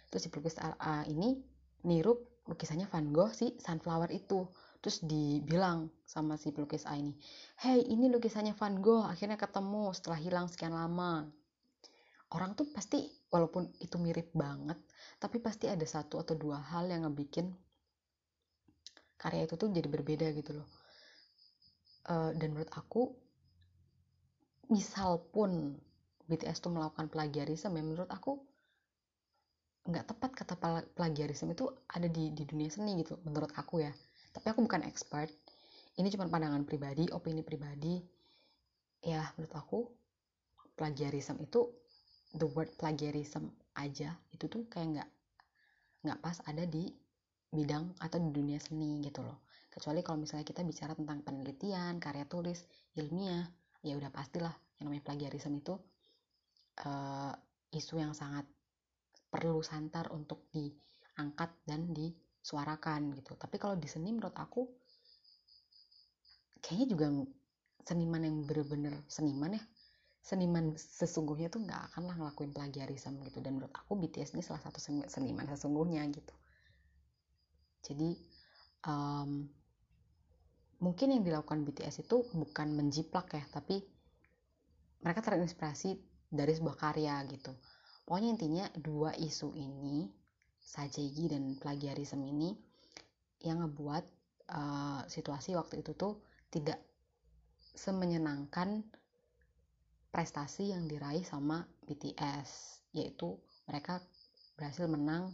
[0.07, 1.35] Terus si pelukis A ini
[1.83, 2.15] niru
[2.47, 4.47] lukisannya Van Gogh si sunflower itu.
[4.79, 7.11] Terus dibilang sama si pelukis A ini
[7.59, 9.03] hey ini lukisannya Van Gogh.
[9.03, 11.27] Akhirnya ketemu setelah hilang sekian lama
[12.33, 14.77] orang tuh pasti walaupun itu mirip banget
[15.21, 17.53] tapi pasti ada satu atau dua hal yang ngebikin
[19.23, 20.67] karya itu tuh jadi berbeda gitu loh.
[22.03, 23.15] Uh, dan menurut aku
[24.67, 25.79] misal pun
[26.27, 28.43] BTS tuh melakukan plagiarisme ya menurut aku
[29.87, 30.55] nggak tepat kata
[30.95, 33.91] plagiarisme itu ada di di dunia seni gitu menurut aku ya.
[34.35, 35.31] Tapi aku bukan expert.
[35.95, 38.03] Ini cuma pandangan pribadi opini pribadi.
[39.03, 39.79] Ya menurut aku
[40.75, 41.82] plagiarisme itu
[42.33, 45.09] the word plagiarism aja itu tuh kayak nggak
[46.03, 46.89] nggak pas ada di
[47.53, 49.45] bidang atau di dunia seni gitu loh.
[49.69, 52.65] Kecuali kalau misalnya kita bicara tentang penelitian karya tulis
[52.97, 53.45] ilmiah
[53.85, 55.77] ya udah pastilah yang namanya plagiarisme itu
[56.81, 57.33] uh,
[57.73, 58.45] isu yang sangat
[59.29, 63.37] perlu santar untuk diangkat dan disuarakan gitu.
[63.37, 64.65] Tapi kalau di seni menurut aku
[66.61, 67.05] kayaknya juga
[67.83, 69.63] seniman yang bener-bener seniman ya
[70.23, 73.43] seniman sesungguhnya tuh nggak akan lah ngelakuin plagiarisme gitu.
[73.43, 76.35] Dan menurut aku BTS ini salah satu seniman sesungguhnya gitu.
[77.83, 78.15] Jadi
[78.87, 79.43] um,
[80.79, 83.83] mungkin yang dilakukan BTS itu bukan menjiplak ya tapi
[85.03, 85.99] mereka terinspirasi
[86.31, 87.51] dari sebuah karya gitu.
[88.07, 90.07] Pokoknya intinya dua isu ini
[90.63, 92.55] sajegi dan plagiarisme ini
[93.43, 94.03] yang ngebuat
[94.55, 96.79] uh, situasi waktu itu tuh tidak
[97.75, 98.87] semenyenangkan
[100.13, 103.33] prestasi yang diraih sama BTS yaitu
[103.65, 103.97] mereka
[104.53, 105.33] berhasil menang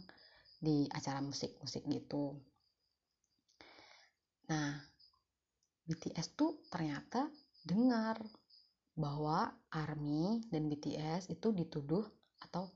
[0.56, 2.40] di acara musik-musik gitu.
[4.48, 4.80] Nah,
[5.84, 7.28] BTS tuh ternyata
[7.60, 8.16] dengar
[8.96, 12.04] bahwa ARMY dan BTS itu dituduh
[12.40, 12.72] atau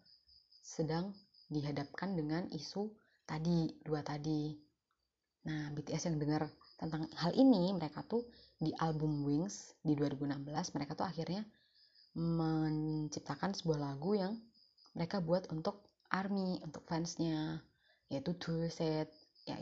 [0.65, 1.13] sedang
[1.53, 2.89] dihadapkan dengan isu
[3.29, 4.57] tadi dua tadi
[5.45, 6.49] nah BTS yang dengar
[6.81, 8.25] tentang hal ini mereka tuh
[8.57, 10.41] di album Wings di 2016
[10.73, 11.45] mereka tuh akhirnya
[12.15, 14.39] menciptakan sebuah lagu yang
[14.95, 15.83] mereka buat untuk
[16.15, 17.59] ARMY untuk fansnya
[18.07, 19.11] yaitu Tour Set.
[19.45, 19.59] Ya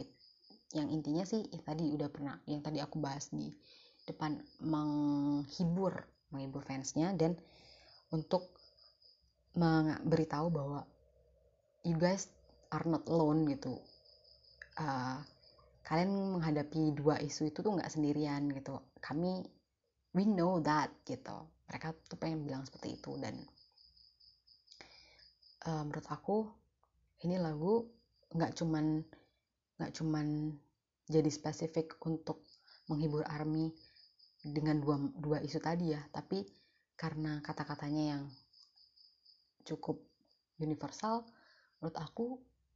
[0.72, 3.52] yang intinya sih ya tadi udah pernah yang tadi aku bahas di
[4.08, 7.36] depan menghibur menghibur fansnya dan
[8.12, 8.52] untuk
[9.52, 10.80] memberitahu bahwa
[11.84, 12.28] you guys
[12.72, 13.76] are not alone gitu.
[14.80, 15.20] Uh,
[15.84, 18.80] kalian menghadapi dua isu itu tuh nggak sendirian gitu.
[19.00, 19.44] Kami
[20.16, 23.16] we know that gitu mereka tuh pengen bilang seperti itu.
[23.16, 23.40] Dan
[25.64, 26.44] uh, menurut aku
[27.24, 27.88] ini lagu
[28.36, 29.00] nggak cuman
[29.80, 30.52] nggak cuman
[31.08, 32.44] jadi spesifik untuk
[32.92, 33.72] menghibur army
[34.42, 36.42] dengan dua dua isu tadi ya tapi
[36.98, 38.22] karena kata-katanya yang
[39.62, 40.02] cukup
[40.58, 41.22] universal
[41.78, 42.26] menurut aku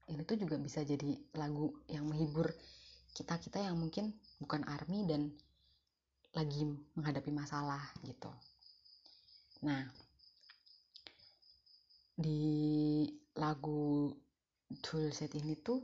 [0.06, 2.46] ini tuh juga bisa jadi lagu yang menghibur
[3.18, 5.34] kita kita yang mungkin bukan army dan
[6.36, 8.30] lagi menghadapi masalah gitu
[9.62, 9.84] nah
[12.16, 13.04] di
[13.36, 14.12] lagu
[14.82, 15.78] Toolset ini tuh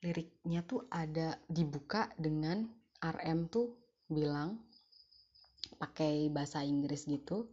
[0.00, 2.64] liriknya tuh ada dibuka dengan
[3.02, 3.74] RM tuh
[4.06, 4.60] bilang
[5.80, 7.48] pakai bahasa Inggris gitu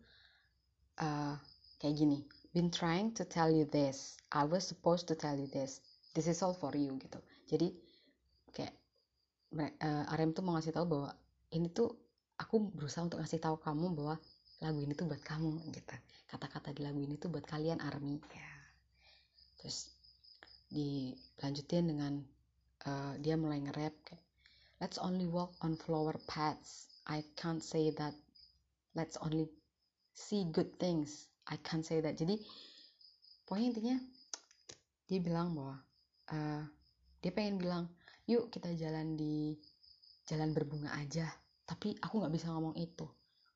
[0.99, 1.35] uh,
[1.79, 2.19] kayak gini
[2.57, 4.17] been trying to tell you this.
[4.33, 5.81] I was supposed to tell you this.
[6.17, 7.21] This is all for you gitu.
[7.45, 7.69] Jadi
[8.49, 8.73] kayak
[9.77, 11.13] uh, RM tuh mau ngasih tahu bahwa
[11.53, 11.93] ini tuh
[12.41, 14.17] aku berusaha untuk ngasih tahu kamu bahwa
[14.61, 15.95] lagu ini tuh buat kamu gitu.
[16.27, 18.17] Kata-kata di lagu ini tuh buat kalian army.
[18.33, 18.51] Ya.
[19.61, 19.93] Terus
[20.67, 22.13] dilanjutin dengan
[22.89, 24.23] uh, dia mulai nge-rap kayak
[24.81, 26.89] let's only walk on flower paths.
[27.07, 28.13] I can't say that.
[28.93, 29.47] Let's only
[30.13, 31.29] see good things.
[31.47, 32.17] I can't say that.
[32.17, 32.41] Jadi
[33.47, 33.97] pokoknya intinya
[35.07, 35.77] dia bilang bahwa
[36.33, 36.63] uh,
[37.23, 37.87] dia pengen bilang
[38.27, 39.55] yuk kita jalan di
[40.27, 41.29] jalan berbunga aja.
[41.63, 43.07] Tapi aku nggak bisa ngomong itu.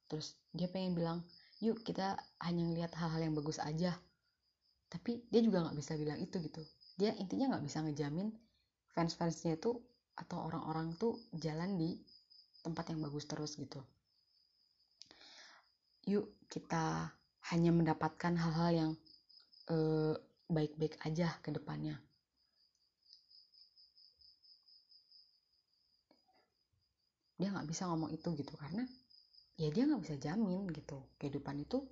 [0.07, 1.19] Terus dia pengen bilang
[1.63, 3.95] yuk kita hanya ngelihat hal-hal yang bagus aja.
[4.91, 6.61] Tapi dia juga nggak bisa bilang itu gitu.
[6.99, 8.33] Dia intinya nggak bisa ngejamin
[8.91, 9.79] fans-fansnya itu
[10.19, 11.95] atau orang-orang tuh jalan di
[12.61, 13.79] tempat yang bagus terus gitu.
[16.09, 17.13] Yuk kita
[17.53, 18.91] hanya mendapatkan hal-hal yang
[20.51, 21.95] baik baik-baik aja ke depannya.
[27.39, 28.83] Dia nggak bisa ngomong itu gitu karena
[29.57, 31.01] ya dia nggak bisa jamin gitu.
[31.19, 31.83] Kehidupan itu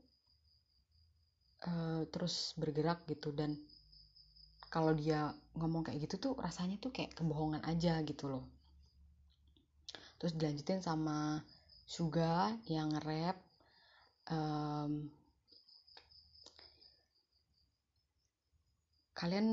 [1.66, 3.32] uh, terus bergerak gitu.
[3.32, 3.57] Dan
[4.70, 8.45] kalau dia ngomong kayak gitu tuh rasanya tuh kayak kebohongan aja gitu loh.
[10.20, 11.41] Terus dilanjutin sama
[11.89, 13.41] Suga yang rap
[14.30, 15.10] um,
[19.18, 19.47] kalian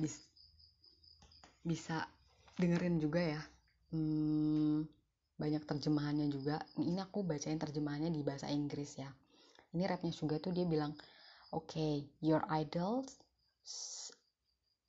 [0.00, 0.24] bis,
[1.66, 2.06] bisa
[2.56, 3.42] dengerin juga ya.
[3.92, 4.88] Hmm,
[5.42, 9.10] banyak terjemahannya juga ini aku bacain terjemahannya di bahasa Inggris ya
[9.74, 10.94] ini rapnya Suga tuh dia bilang
[11.50, 13.18] oke okay, your idols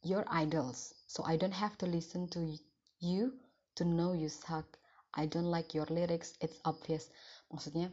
[0.04, 0.93] your idols.
[1.08, 2.60] So I don't have to listen to
[2.99, 3.34] you
[3.76, 4.68] to know you suck.
[5.16, 6.36] I don't like your lyrics.
[6.43, 7.10] It's obvious.
[7.49, 7.89] Maksudnya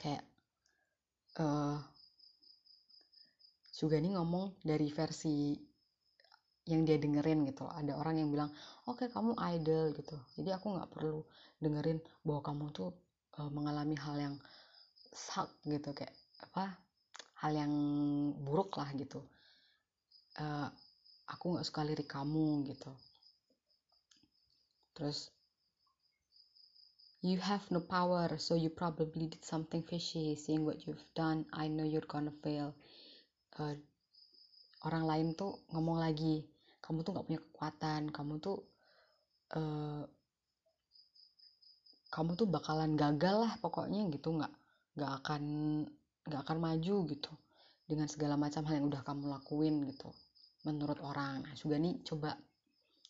[0.00, 0.24] kayak
[1.38, 1.78] uh,
[3.74, 5.58] Sugani ngomong dari versi
[6.64, 8.48] yang dia dengerin gitu ada orang yang bilang
[8.88, 10.16] oke kamu idol gitu.
[10.40, 11.20] Jadi aku nggak perlu
[11.60, 12.90] dengerin bahwa kamu tuh
[13.36, 14.34] uh, mengalami hal yang
[15.12, 16.72] suck gitu kayak apa
[17.44, 17.72] hal yang
[18.40, 19.20] buruk lah gitu.
[20.40, 20.72] Uh,
[21.28, 22.92] aku nggak suka lirik kamu gitu.
[24.96, 25.28] Terus
[27.20, 31.68] you have no power so you probably did something fishy seeing what you've done I
[31.68, 32.72] know you're gonna fail.
[33.60, 33.76] Uh,
[34.84, 36.53] orang lain tuh ngomong lagi
[36.84, 38.60] kamu tuh nggak punya kekuatan kamu tuh
[39.56, 40.04] uh,
[42.12, 44.52] kamu tuh bakalan gagal lah pokoknya gitu nggak
[44.94, 45.42] nggak akan
[46.28, 47.32] nggak akan maju gitu
[47.88, 50.12] dengan segala macam hal yang udah kamu lakuin gitu
[50.64, 51.44] menurut orang.
[51.44, 52.36] Nah Sugani coba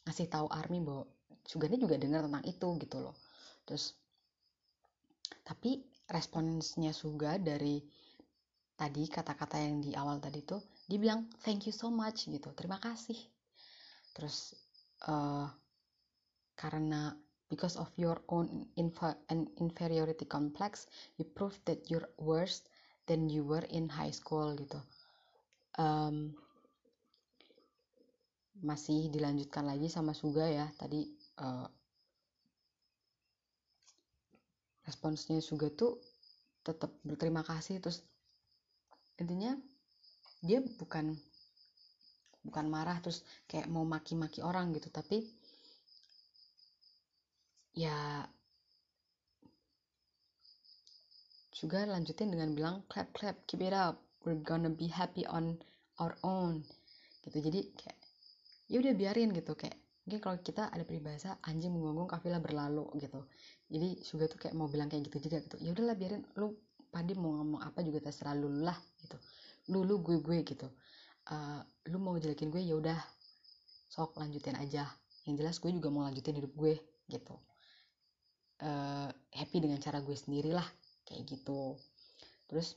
[0.08, 1.06] ngasih tahu Army bahwa
[1.46, 3.16] Sugani juga dengar tentang itu gitu loh.
[3.68, 3.94] Terus
[5.44, 7.82] tapi responsnya Suga dari
[8.74, 10.58] tadi kata-kata yang di awal tadi tuh
[10.90, 12.50] dia bilang thank you so much gitu.
[12.56, 13.33] Terima kasih
[14.14, 14.54] terus
[15.10, 15.50] uh,
[16.54, 17.12] karena
[17.50, 18.66] because of your own
[19.28, 20.86] and inferiority complex
[21.18, 22.62] you prove that you're worse
[23.04, 24.80] than you were in high school gitu.
[25.76, 26.38] Um,
[28.64, 31.04] masih dilanjutkan lagi sama Suga ya tadi
[31.42, 31.66] uh,
[34.86, 35.98] responsnya Suga tuh
[36.64, 38.00] tetap berterima kasih terus
[39.20, 39.52] intinya
[40.40, 41.18] dia bukan
[42.44, 45.24] bukan marah terus kayak mau maki-maki orang gitu tapi
[47.74, 48.28] ya
[51.54, 53.98] juga lanjutin dengan bilang clap clap keep it up.
[54.24, 55.56] We're gonna be happy on
[56.02, 56.64] our own.
[57.22, 57.38] Gitu.
[57.40, 57.98] Jadi kayak
[58.68, 59.54] ya udah biarin gitu.
[59.54, 63.22] Kayak mungkin kalau kita ada peribahasa anjing menggonggong kafilah berlalu gitu.
[63.70, 65.56] Jadi juga tuh kayak mau bilang kayak gitu juga gitu.
[65.62, 66.26] Ya udahlah biarin.
[66.36, 66.58] Lu
[66.90, 69.16] padi mau ngomong apa juga terserah lu lah gitu.
[69.70, 70.68] Lu lu gue gue gitu
[71.30, 72.98] uh, lu mau jelekin gue ya udah
[73.88, 74.88] sok lanjutin aja.
[75.24, 76.74] Yang jelas gue juga mau lanjutin hidup gue
[77.08, 77.36] gitu.
[78.60, 80.66] Uh, happy dengan cara gue sendiri lah
[81.08, 81.76] kayak gitu.
[82.48, 82.76] Terus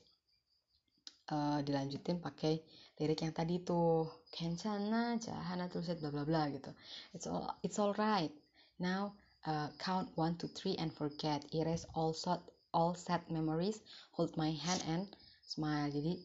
[1.31, 2.59] uh, dilanjutin pakai
[2.97, 6.71] lirik yang tadi tuh kencana jahana tulisan bla bla bla gitu.
[7.13, 8.31] It's all it's all right.
[8.79, 9.13] Now
[9.45, 11.45] uh, count one two three and forget.
[11.53, 12.41] Erase all sad
[12.73, 13.79] all sad memories.
[14.17, 15.05] Hold my hand and
[15.45, 15.91] smile.
[15.91, 16.19] Jadi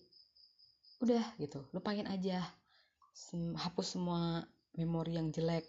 [1.02, 2.46] udah gitu lupain aja
[3.12, 5.68] Sem hapus semua memori yang jelek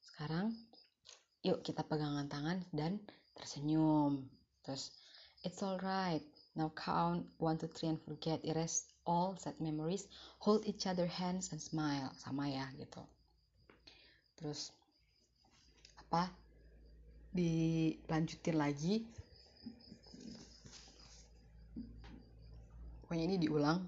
[0.00, 0.56] sekarang
[1.44, 2.96] yuk kita pegangan tangan dan
[3.36, 4.24] tersenyum
[4.64, 4.94] terus
[5.44, 6.24] it's alright
[6.56, 10.04] now count one two three and forget erase all sad memories,
[10.38, 12.12] hold each other hands and smile.
[12.20, 13.00] Sama ya gitu.
[14.36, 14.68] Terus
[15.96, 16.28] apa?
[17.32, 19.08] Dilanjutin lagi.
[23.00, 23.80] Pokoknya ini diulang.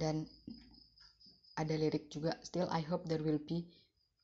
[0.00, 0.24] Dan
[1.60, 3.68] ada lirik juga still I hope there will be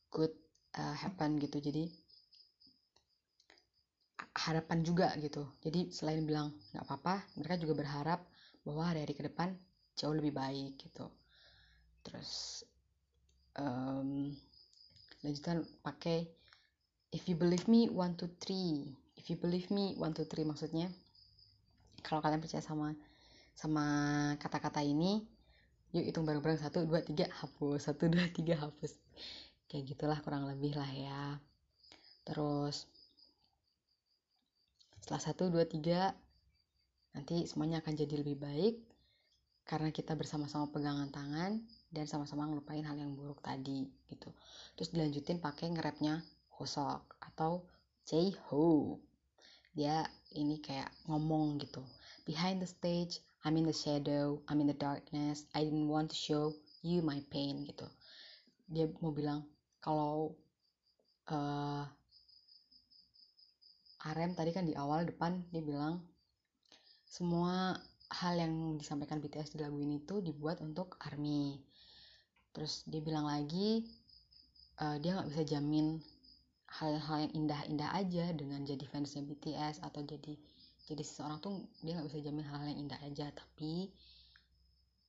[0.09, 0.33] good
[0.81, 1.61] uh, happen gitu.
[1.61, 1.93] Jadi
[4.49, 5.45] harapan juga gitu.
[5.61, 8.25] Jadi selain bilang nggak apa-apa, mereka juga berharap
[8.65, 9.53] bahwa hari-hari ke depan
[9.97, 11.09] jauh lebih baik gitu
[12.05, 12.63] terus
[13.57, 14.31] um,
[15.25, 16.29] lanjutan pakai
[17.11, 20.93] if you believe me one two three if you believe me one two three maksudnya
[22.05, 22.93] kalau kalian percaya sama
[23.57, 23.87] sama
[24.37, 25.25] kata-kata ini
[25.97, 29.01] yuk hitung bareng-bareng satu dua tiga hapus satu dua tiga hapus
[29.73, 31.41] kayak gitulah kurang lebih lah ya
[32.29, 32.85] terus
[35.01, 36.13] setelah satu dua tiga
[37.17, 38.77] Nanti semuanya akan jadi lebih baik
[39.65, 44.29] karena kita bersama-sama pegangan tangan dan sama-sama ngelupain hal yang buruk tadi gitu.
[44.77, 46.21] Terus dilanjutin pakai ngerapnya
[46.61, 47.65] Hosok atau
[48.05, 49.01] J-Hope.
[49.73, 50.05] Dia
[50.37, 51.81] ini kayak ngomong gitu.
[52.29, 56.17] Behind the stage, I'm in the shadow, I'm in the darkness, I didn't want to
[56.17, 57.87] show you my pain gitu.
[58.71, 59.47] Dia mau bilang
[59.83, 60.35] kalau
[61.31, 61.87] uh,
[64.07, 65.99] Arem tadi kan di awal depan dia bilang
[67.07, 67.75] semua
[68.11, 71.59] hal yang disampaikan BTS di lagu ini tuh dibuat untuk ARMY
[72.55, 73.83] terus dia bilang lagi
[74.79, 75.99] uh, dia nggak bisa jamin
[76.71, 80.39] hal-hal yang indah-indah aja dengan jadi fansnya BTS atau jadi
[80.87, 83.91] jadi seseorang tuh dia nggak bisa jamin hal-hal yang indah aja tapi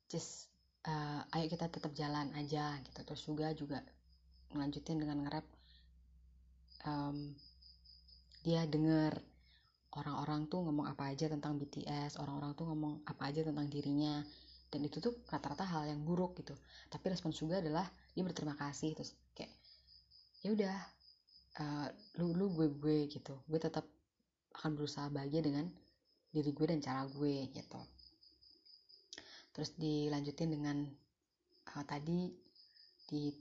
[0.09, 0.49] just
[0.89, 2.99] uh, ayo kita tetap jalan aja gitu.
[3.05, 3.79] Terus juga juga
[4.55, 5.45] ngelanjutin dengan nge-rap
[6.87, 7.35] um,
[8.41, 9.13] dia denger
[9.93, 14.23] orang-orang tuh ngomong apa aja tentang BTS orang-orang tuh ngomong apa aja tentang dirinya
[14.71, 16.55] dan itu tuh rata-rata hal yang buruk gitu.
[16.91, 19.51] Tapi respon juga adalah dia berterima kasih terus kayak
[20.41, 20.77] ya udah
[21.59, 23.35] uh, lu lu gue gue gitu.
[23.45, 23.83] Gue tetap
[24.57, 25.69] akan berusaha bahagia dengan
[26.33, 27.81] diri gue dan cara gue gitu.
[29.53, 30.77] Terus dilanjutin dengan
[31.73, 32.29] uh, tadi
[33.07, 33.33] di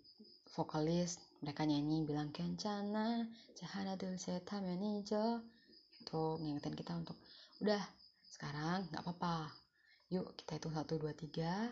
[0.57, 5.45] vokalis mereka nyanyi bilang kencana cahana dul setamenijo
[6.01, 7.19] gitu ngingetin kita untuk
[7.61, 7.83] udah
[8.33, 9.53] sekarang nggak apa-apa.
[10.09, 11.69] Yuk kita hitung satu dua tiga.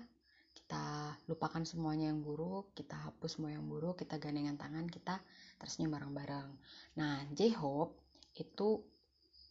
[0.55, 5.20] Kita lupakan semuanya yang buruk kita hapus semua yang buruk kita gandengan tangan kita
[5.61, 6.51] tersenyum bareng-bareng.
[6.97, 7.97] Nah J-Hope
[8.36, 8.82] itu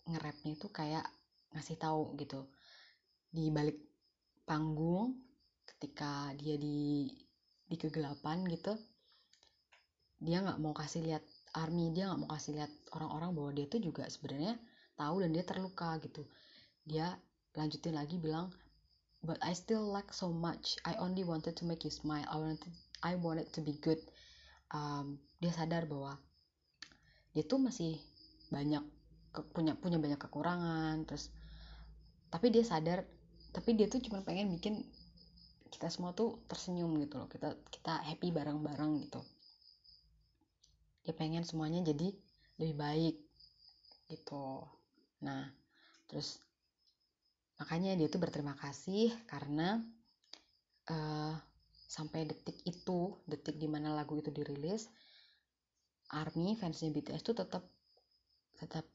[0.10, 1.06] nge-rapnya itu kayak
[1.56, 2.48] ngasih tahu gitu.
[3.34, 3.80] Di balik
[4.44, 5.18] panggung
[5.64, 7.08] ketika dia di
[7.64, 8.76] di kegelapan gitu
[10.24, 13.84] dia nggak mau kasih lihat army dia nggak mau kasih lihat orang-orang bahwa dia tuh
[13.84, 14.56] juga sebenarnya
[14.96, 16.24] tahu dan dia terluka gitu.
[16.88, 17.12] Dia
[17.60, 18.48] lanjutin lagi bilang
[19.20, 20.80] but I still like so much.
[20.88, 22.24] I only wanted to make you smile.
[22.32, 22.64] I wanted
[23.04, 24.00] I wanted to be good.
[24.72, 26.16] Um, dia sadar bahwa
[27.36, 28.00] dia tuh masih
[28.48, 28.82] banyak
[29.34, 31.34] ke, punya punya banyak kekurangan terus
[32.30, 33.02] tapi dia sadar
[33.54, 34.86] tapi dia tuh cuma pengen bikin
[35.74, 39.26] kita semua tuh tersenyum gitu loh kita kita happy bareng-bareng gitu.
[41.02, 42.14] Dia pengen semuanya jadi
[42.62, 43.16] lebih baik
[44.14, 44.70] gitu.
[45.26, 45.50] Nah,
[46.06, 46.38] terus
[47.58, 49.82] makanya dia tuh berterima kasih karena
[50.94, 51.34] uh,
[51.90, 54.90] sampai detik itu, detik di mana lagu itu dirilis,
[56.14, 57.66] ARMY fansnya BTS tuh tetap
[58.62, 58.86] tetap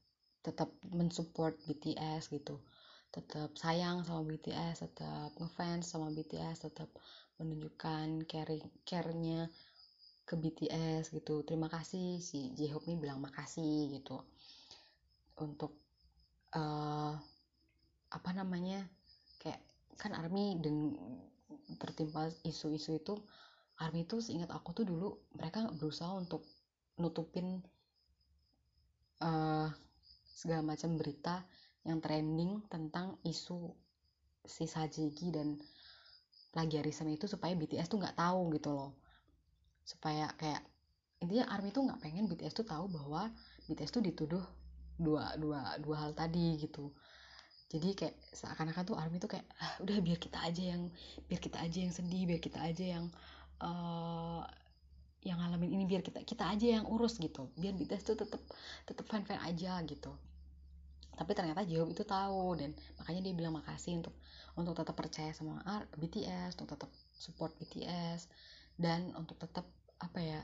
[0.43, 2.61] tetap mensupport BTS gitu.
[3.09, 6.93] tetap sayang sama BTS tetap ngefans sama BTS tetap
[7.41, 9.49] menunjukkan care care-nya
[10.29, 14.21] ke BTS gitu terima kasih si J-Hope ini bilang makasih gitu
[15.41, 15.73] untuk
[16.53, 17.17] uh,
[18.13, 18.85] apa namanya
[19.41, 19.65] kayak
[19.97, 20.93] kan Army dan
[21.81, 23.17] tertimpa isu-isu itu
[23.81, 26.45] Army itu seingat aku tuh dulu mereka berusaha untuk
[27.01, 27.65] nutupin
[29.25, 29.71] uh,
[30.39, 31.43] segala macam berita
[31.83, 33.75] yang trending tentang isu
[34.47, 35.59] si Sajigi dan
[36.55, 38.95] plagiarisme itu supaya BTS tuh nggak tahu gitu loh.
[39.83, 40.63] Supaya kayak
[41.19, 43.27] intinya ARMY tuh nggak pengen BTS tuh tahu bahwa
[43.67, 44.47] BTS tuh dituduh
[44.95, 46.95] dua dua dua hal tadi gitu.
[47.69, 50.87] Jadi kayak seakan-akan tuh ARMY tuh kayak ah, udah biar kita aja yang
[51.27, 53.05] biar kita aja yang sedih biar kita aja yang
[53.59, 54.47] uh,
[55.27, 57.51] yang ngalamin ini biar kita kita aja yang urus gitu.
[57.59, 58.41] Biar BTS tuh tetap
[58.87, 60.15] tetap fine fine aja gitu
[61.19, 62.71] tapi ternyata Jihop itu tahu dan
[63.03, 64.15] makanya dia bilang makasih untuk
[64.55, 65.59] untuk tetap percaya sama
[65.99, 68.31] BTS untuk tetap support BTS
[68.79, 69.67] dan untuk tetap
[69.99, 70.41] apa ya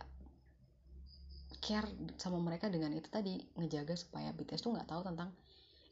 [1.62, 5.31] care sama mereka dengan itu tadi ngejaga supaya BTS tuh nggak tahu tentang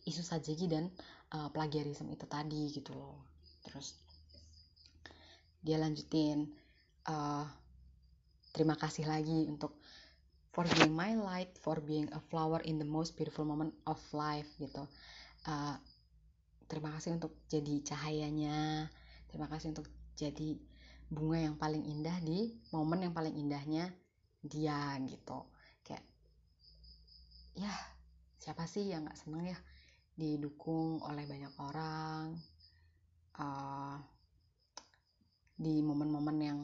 [0.03, 0.91] isu sajegi dan
[1.33, 3.23] uh, plagiarisme itu tadi gitu loh.
[3.63, 3.95] Terus
[5.63, 6.51] dia lanjutin
[7.07, 7.47] uh,
[8.51, 9.79] terima kasih lagi untuk
[10.53, 14.49] for being my light, for being a flower in the most beautiful moment of life
[14.61, 14.85] gitu.
[15.49, 15.81] Uh,
[16.69, 18.93] terima kasih untuk jadi cahayanya,
[19.33, 20.61] terima kasih untuk jadi
[21.09, 23.89] bunga yang paling indah di momen yang paling indahnya
[24.45, 25.49] dia gitu.
[25.81, 26.05] Kayak
[27.57, 27.73] ya
[28.37, 29.59] siapa sih yang nggak seneng ya
[30.13, 32.37] didukung oleh banyak orang
[33.41, 33.97] uh,
[35.57, 36.59] di momen-momen yang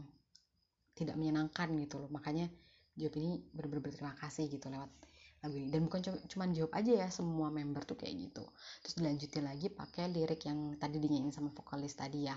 [0.92, 2.50] tidak menyenangkan gitu loh makanya
[2.98, 4.90] Job ini berterima kasih gitu lewat
[5.38, 5.70] lagu ini.
[5.70, 8.44] Dan bukan cuma Job aja ya semua member tuh kayak gitu.
[8.82, 12.34] Terus dilanjutin lagi pakai lirik yang tadi dinyanyiin sama vokalis tadi ya.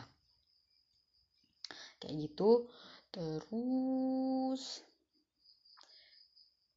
[1.98, 2.70] Kayak gitu.
[3.10, 4.86] Terus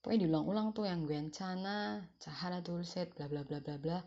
[0.00, 3.98] pokoknya diulang-ulang tuh yang Gwencana, Cahara Dulcet, bla bla bla bla bla.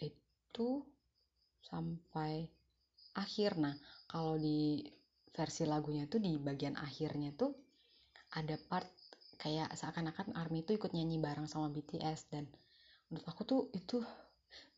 [0.00, 0.84] Itu
[1.64, 2.44] sampai
[3.16, 3.56] akhir.
[3.56, 3.74] Nah
[4.04, 4.84] kalau di
[5.34, 7.50] versi lagunya tuh di bagian akhirnya tuh
[8.38, 8.86] ada part
[9.38, 12.46] kayak seakan-akan ARMY itu ikut nyanyi bareng sama BTS dan
[13.10, 13.98] menurut aku tuh itu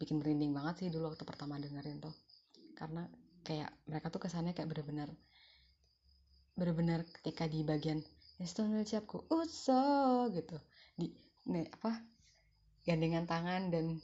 [0.00, 2.14] bikin merinding banget sih dulu waktu pertama dengerin tuh.
[2.76, 3.04] Karena
[3.44, 5.09] kayak mereka tuh kesannya kayak bener-bener
[6.57, 8.00] bener-bener ketika di bagian
[8.40, 10.57] Estonel siapku uso gitu.
[10.96, 11.12] Di
[11.46, 12.00] nih apa
[12.88, 14.00] gandengan tangan dan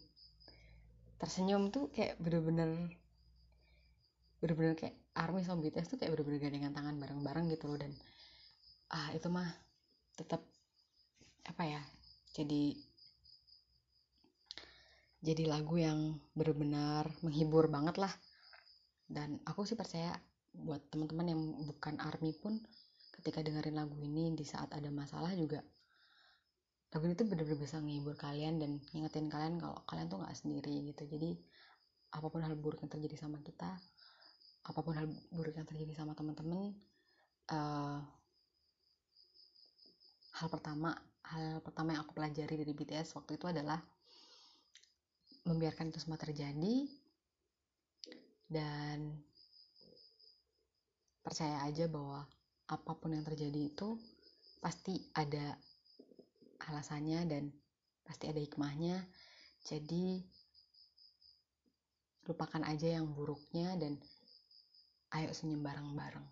[1.17, 2.71] tersenyum tuh kayak bener-bener
[4.43, 7.93] bener-bener kayak ARMY sama BTS tuh kayak bener-bener gandengan tangan bareng-bareng gitu loh dan
[8.93, 9.49] ah itu mah
[10.17, 10.41] tetap
[11.49, 11.83] apa ya
[12.33, 12.77] jadi
[15.23, 18.11] jadi lagu yang benar-benar menghibur banget lah.
[19.07, 20.19] Dan aku sih percaya
[20.51, 22.59] buat teman-teman yang bukan army pun
[23.15, 25.63] ketika dengerin lagu ini di saat ada masalah juga
[26.93, 31.09] lagu itu benar-benar bisa menghibur kalian dan ngingetin kalian kalau kalian tuh nggak sendiri gitu.
[31.09, 31.41] Jadi
[32.13, 33.81] apa pun hal buruk yang terjadi sama kita
[34.63, 36.71] apa pun hal buruk yang terjadi sama teman-teman
[37.51, 37.99] uh,
[40.39, 40.95] hal pertama
[41.27, 43.83] hal pertama yang aku pelajari dari BTS waktu itu adalah
[45.43, 46.87] membiarkan itu semua terjadi
[48.47, 49.19] dan
[51.23, 52.27] percaya aja bahwa
[52.69, 53.99] apa pun yang terjadi itu
[54.63, 55.59] pasti ada
[56.71, 57.43] alasannya dan
[58.07, 59.03] pasti ada hikmahnya.
[59.63, 60.23] Jadi
[62.27, 63.99] lupakan aja yang buruknya dan
[65.19, 66.27] ayo senyum bareng-bareng.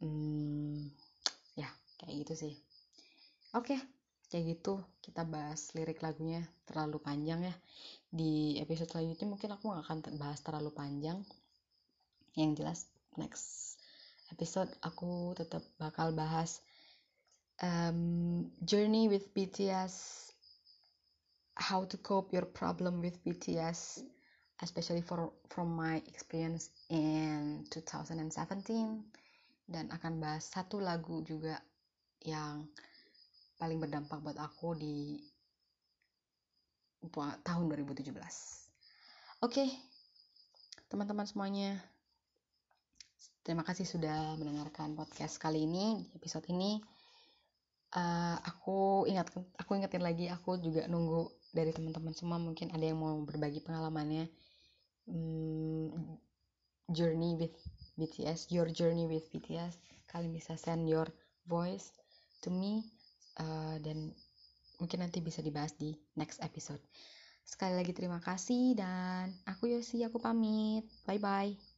[0.00, 0.90] Hmm,
[1.54, 1.68] ya
[2.00, 2.54] kayak gitu sih.
[3.54, 3.78] Oke
[4.30, 4.80] kayak gitu.
[5.02, 7.54] Kita bahas lirik lagunya terlalu panjang ya.
[8.10, 11.18] Di episode selanjutnya mungkin aku gak akan bahas terlalu panjang.
[12.38, 12.78] Yang jelas
[13.18, 13.76] next
[14.30, 16.62] episode aku tetap bakal bahas
[17.58, 20.30] um, journey with BTS
[21.58, 24.06] how to cope your problem with BTS
[24.60, 28.28] especially for from my experience in 2017
[29.70, 31.56] dan akan bahas satu lagu juga
[32.20, 32.68] yang
[33.56, 35.16] paling berdampak buat aku di
[37.44, 38.12] tahun 2017.
[38.12, 38.20] Oke,
[39.40, 39.68] okay,
[40.92, 41.80] teman-teman semuanya,
[43.40, 46.84] terima kasih sudah mendengarkan podcast kali ini episode ini.
[47.90, 53.00] Uh, aku ingat, aku ingetin lagi, aku juga nunggu dari teman-teman semua mungkin ada yang
[53.00, 54.28] mau berbagi pengalamannya
[55.10, 56.16] um,
[56.90, 57.54] journey with
[57.98, 59.76] BTS, your journey with BTS,
[60.08, 61.06] kalian bisa send your
[61.44, 61.92] voice
[62.40, 62.86] to me
[63.42, 64.14] uh, dan
[64.80, 66.80] mungkin nanti bisa dibahas di next episode.
[67.50, 70.86] sekali lagi terima kasih dan aku Yosi aku pamit.
[71.02, 71.69] Bye bye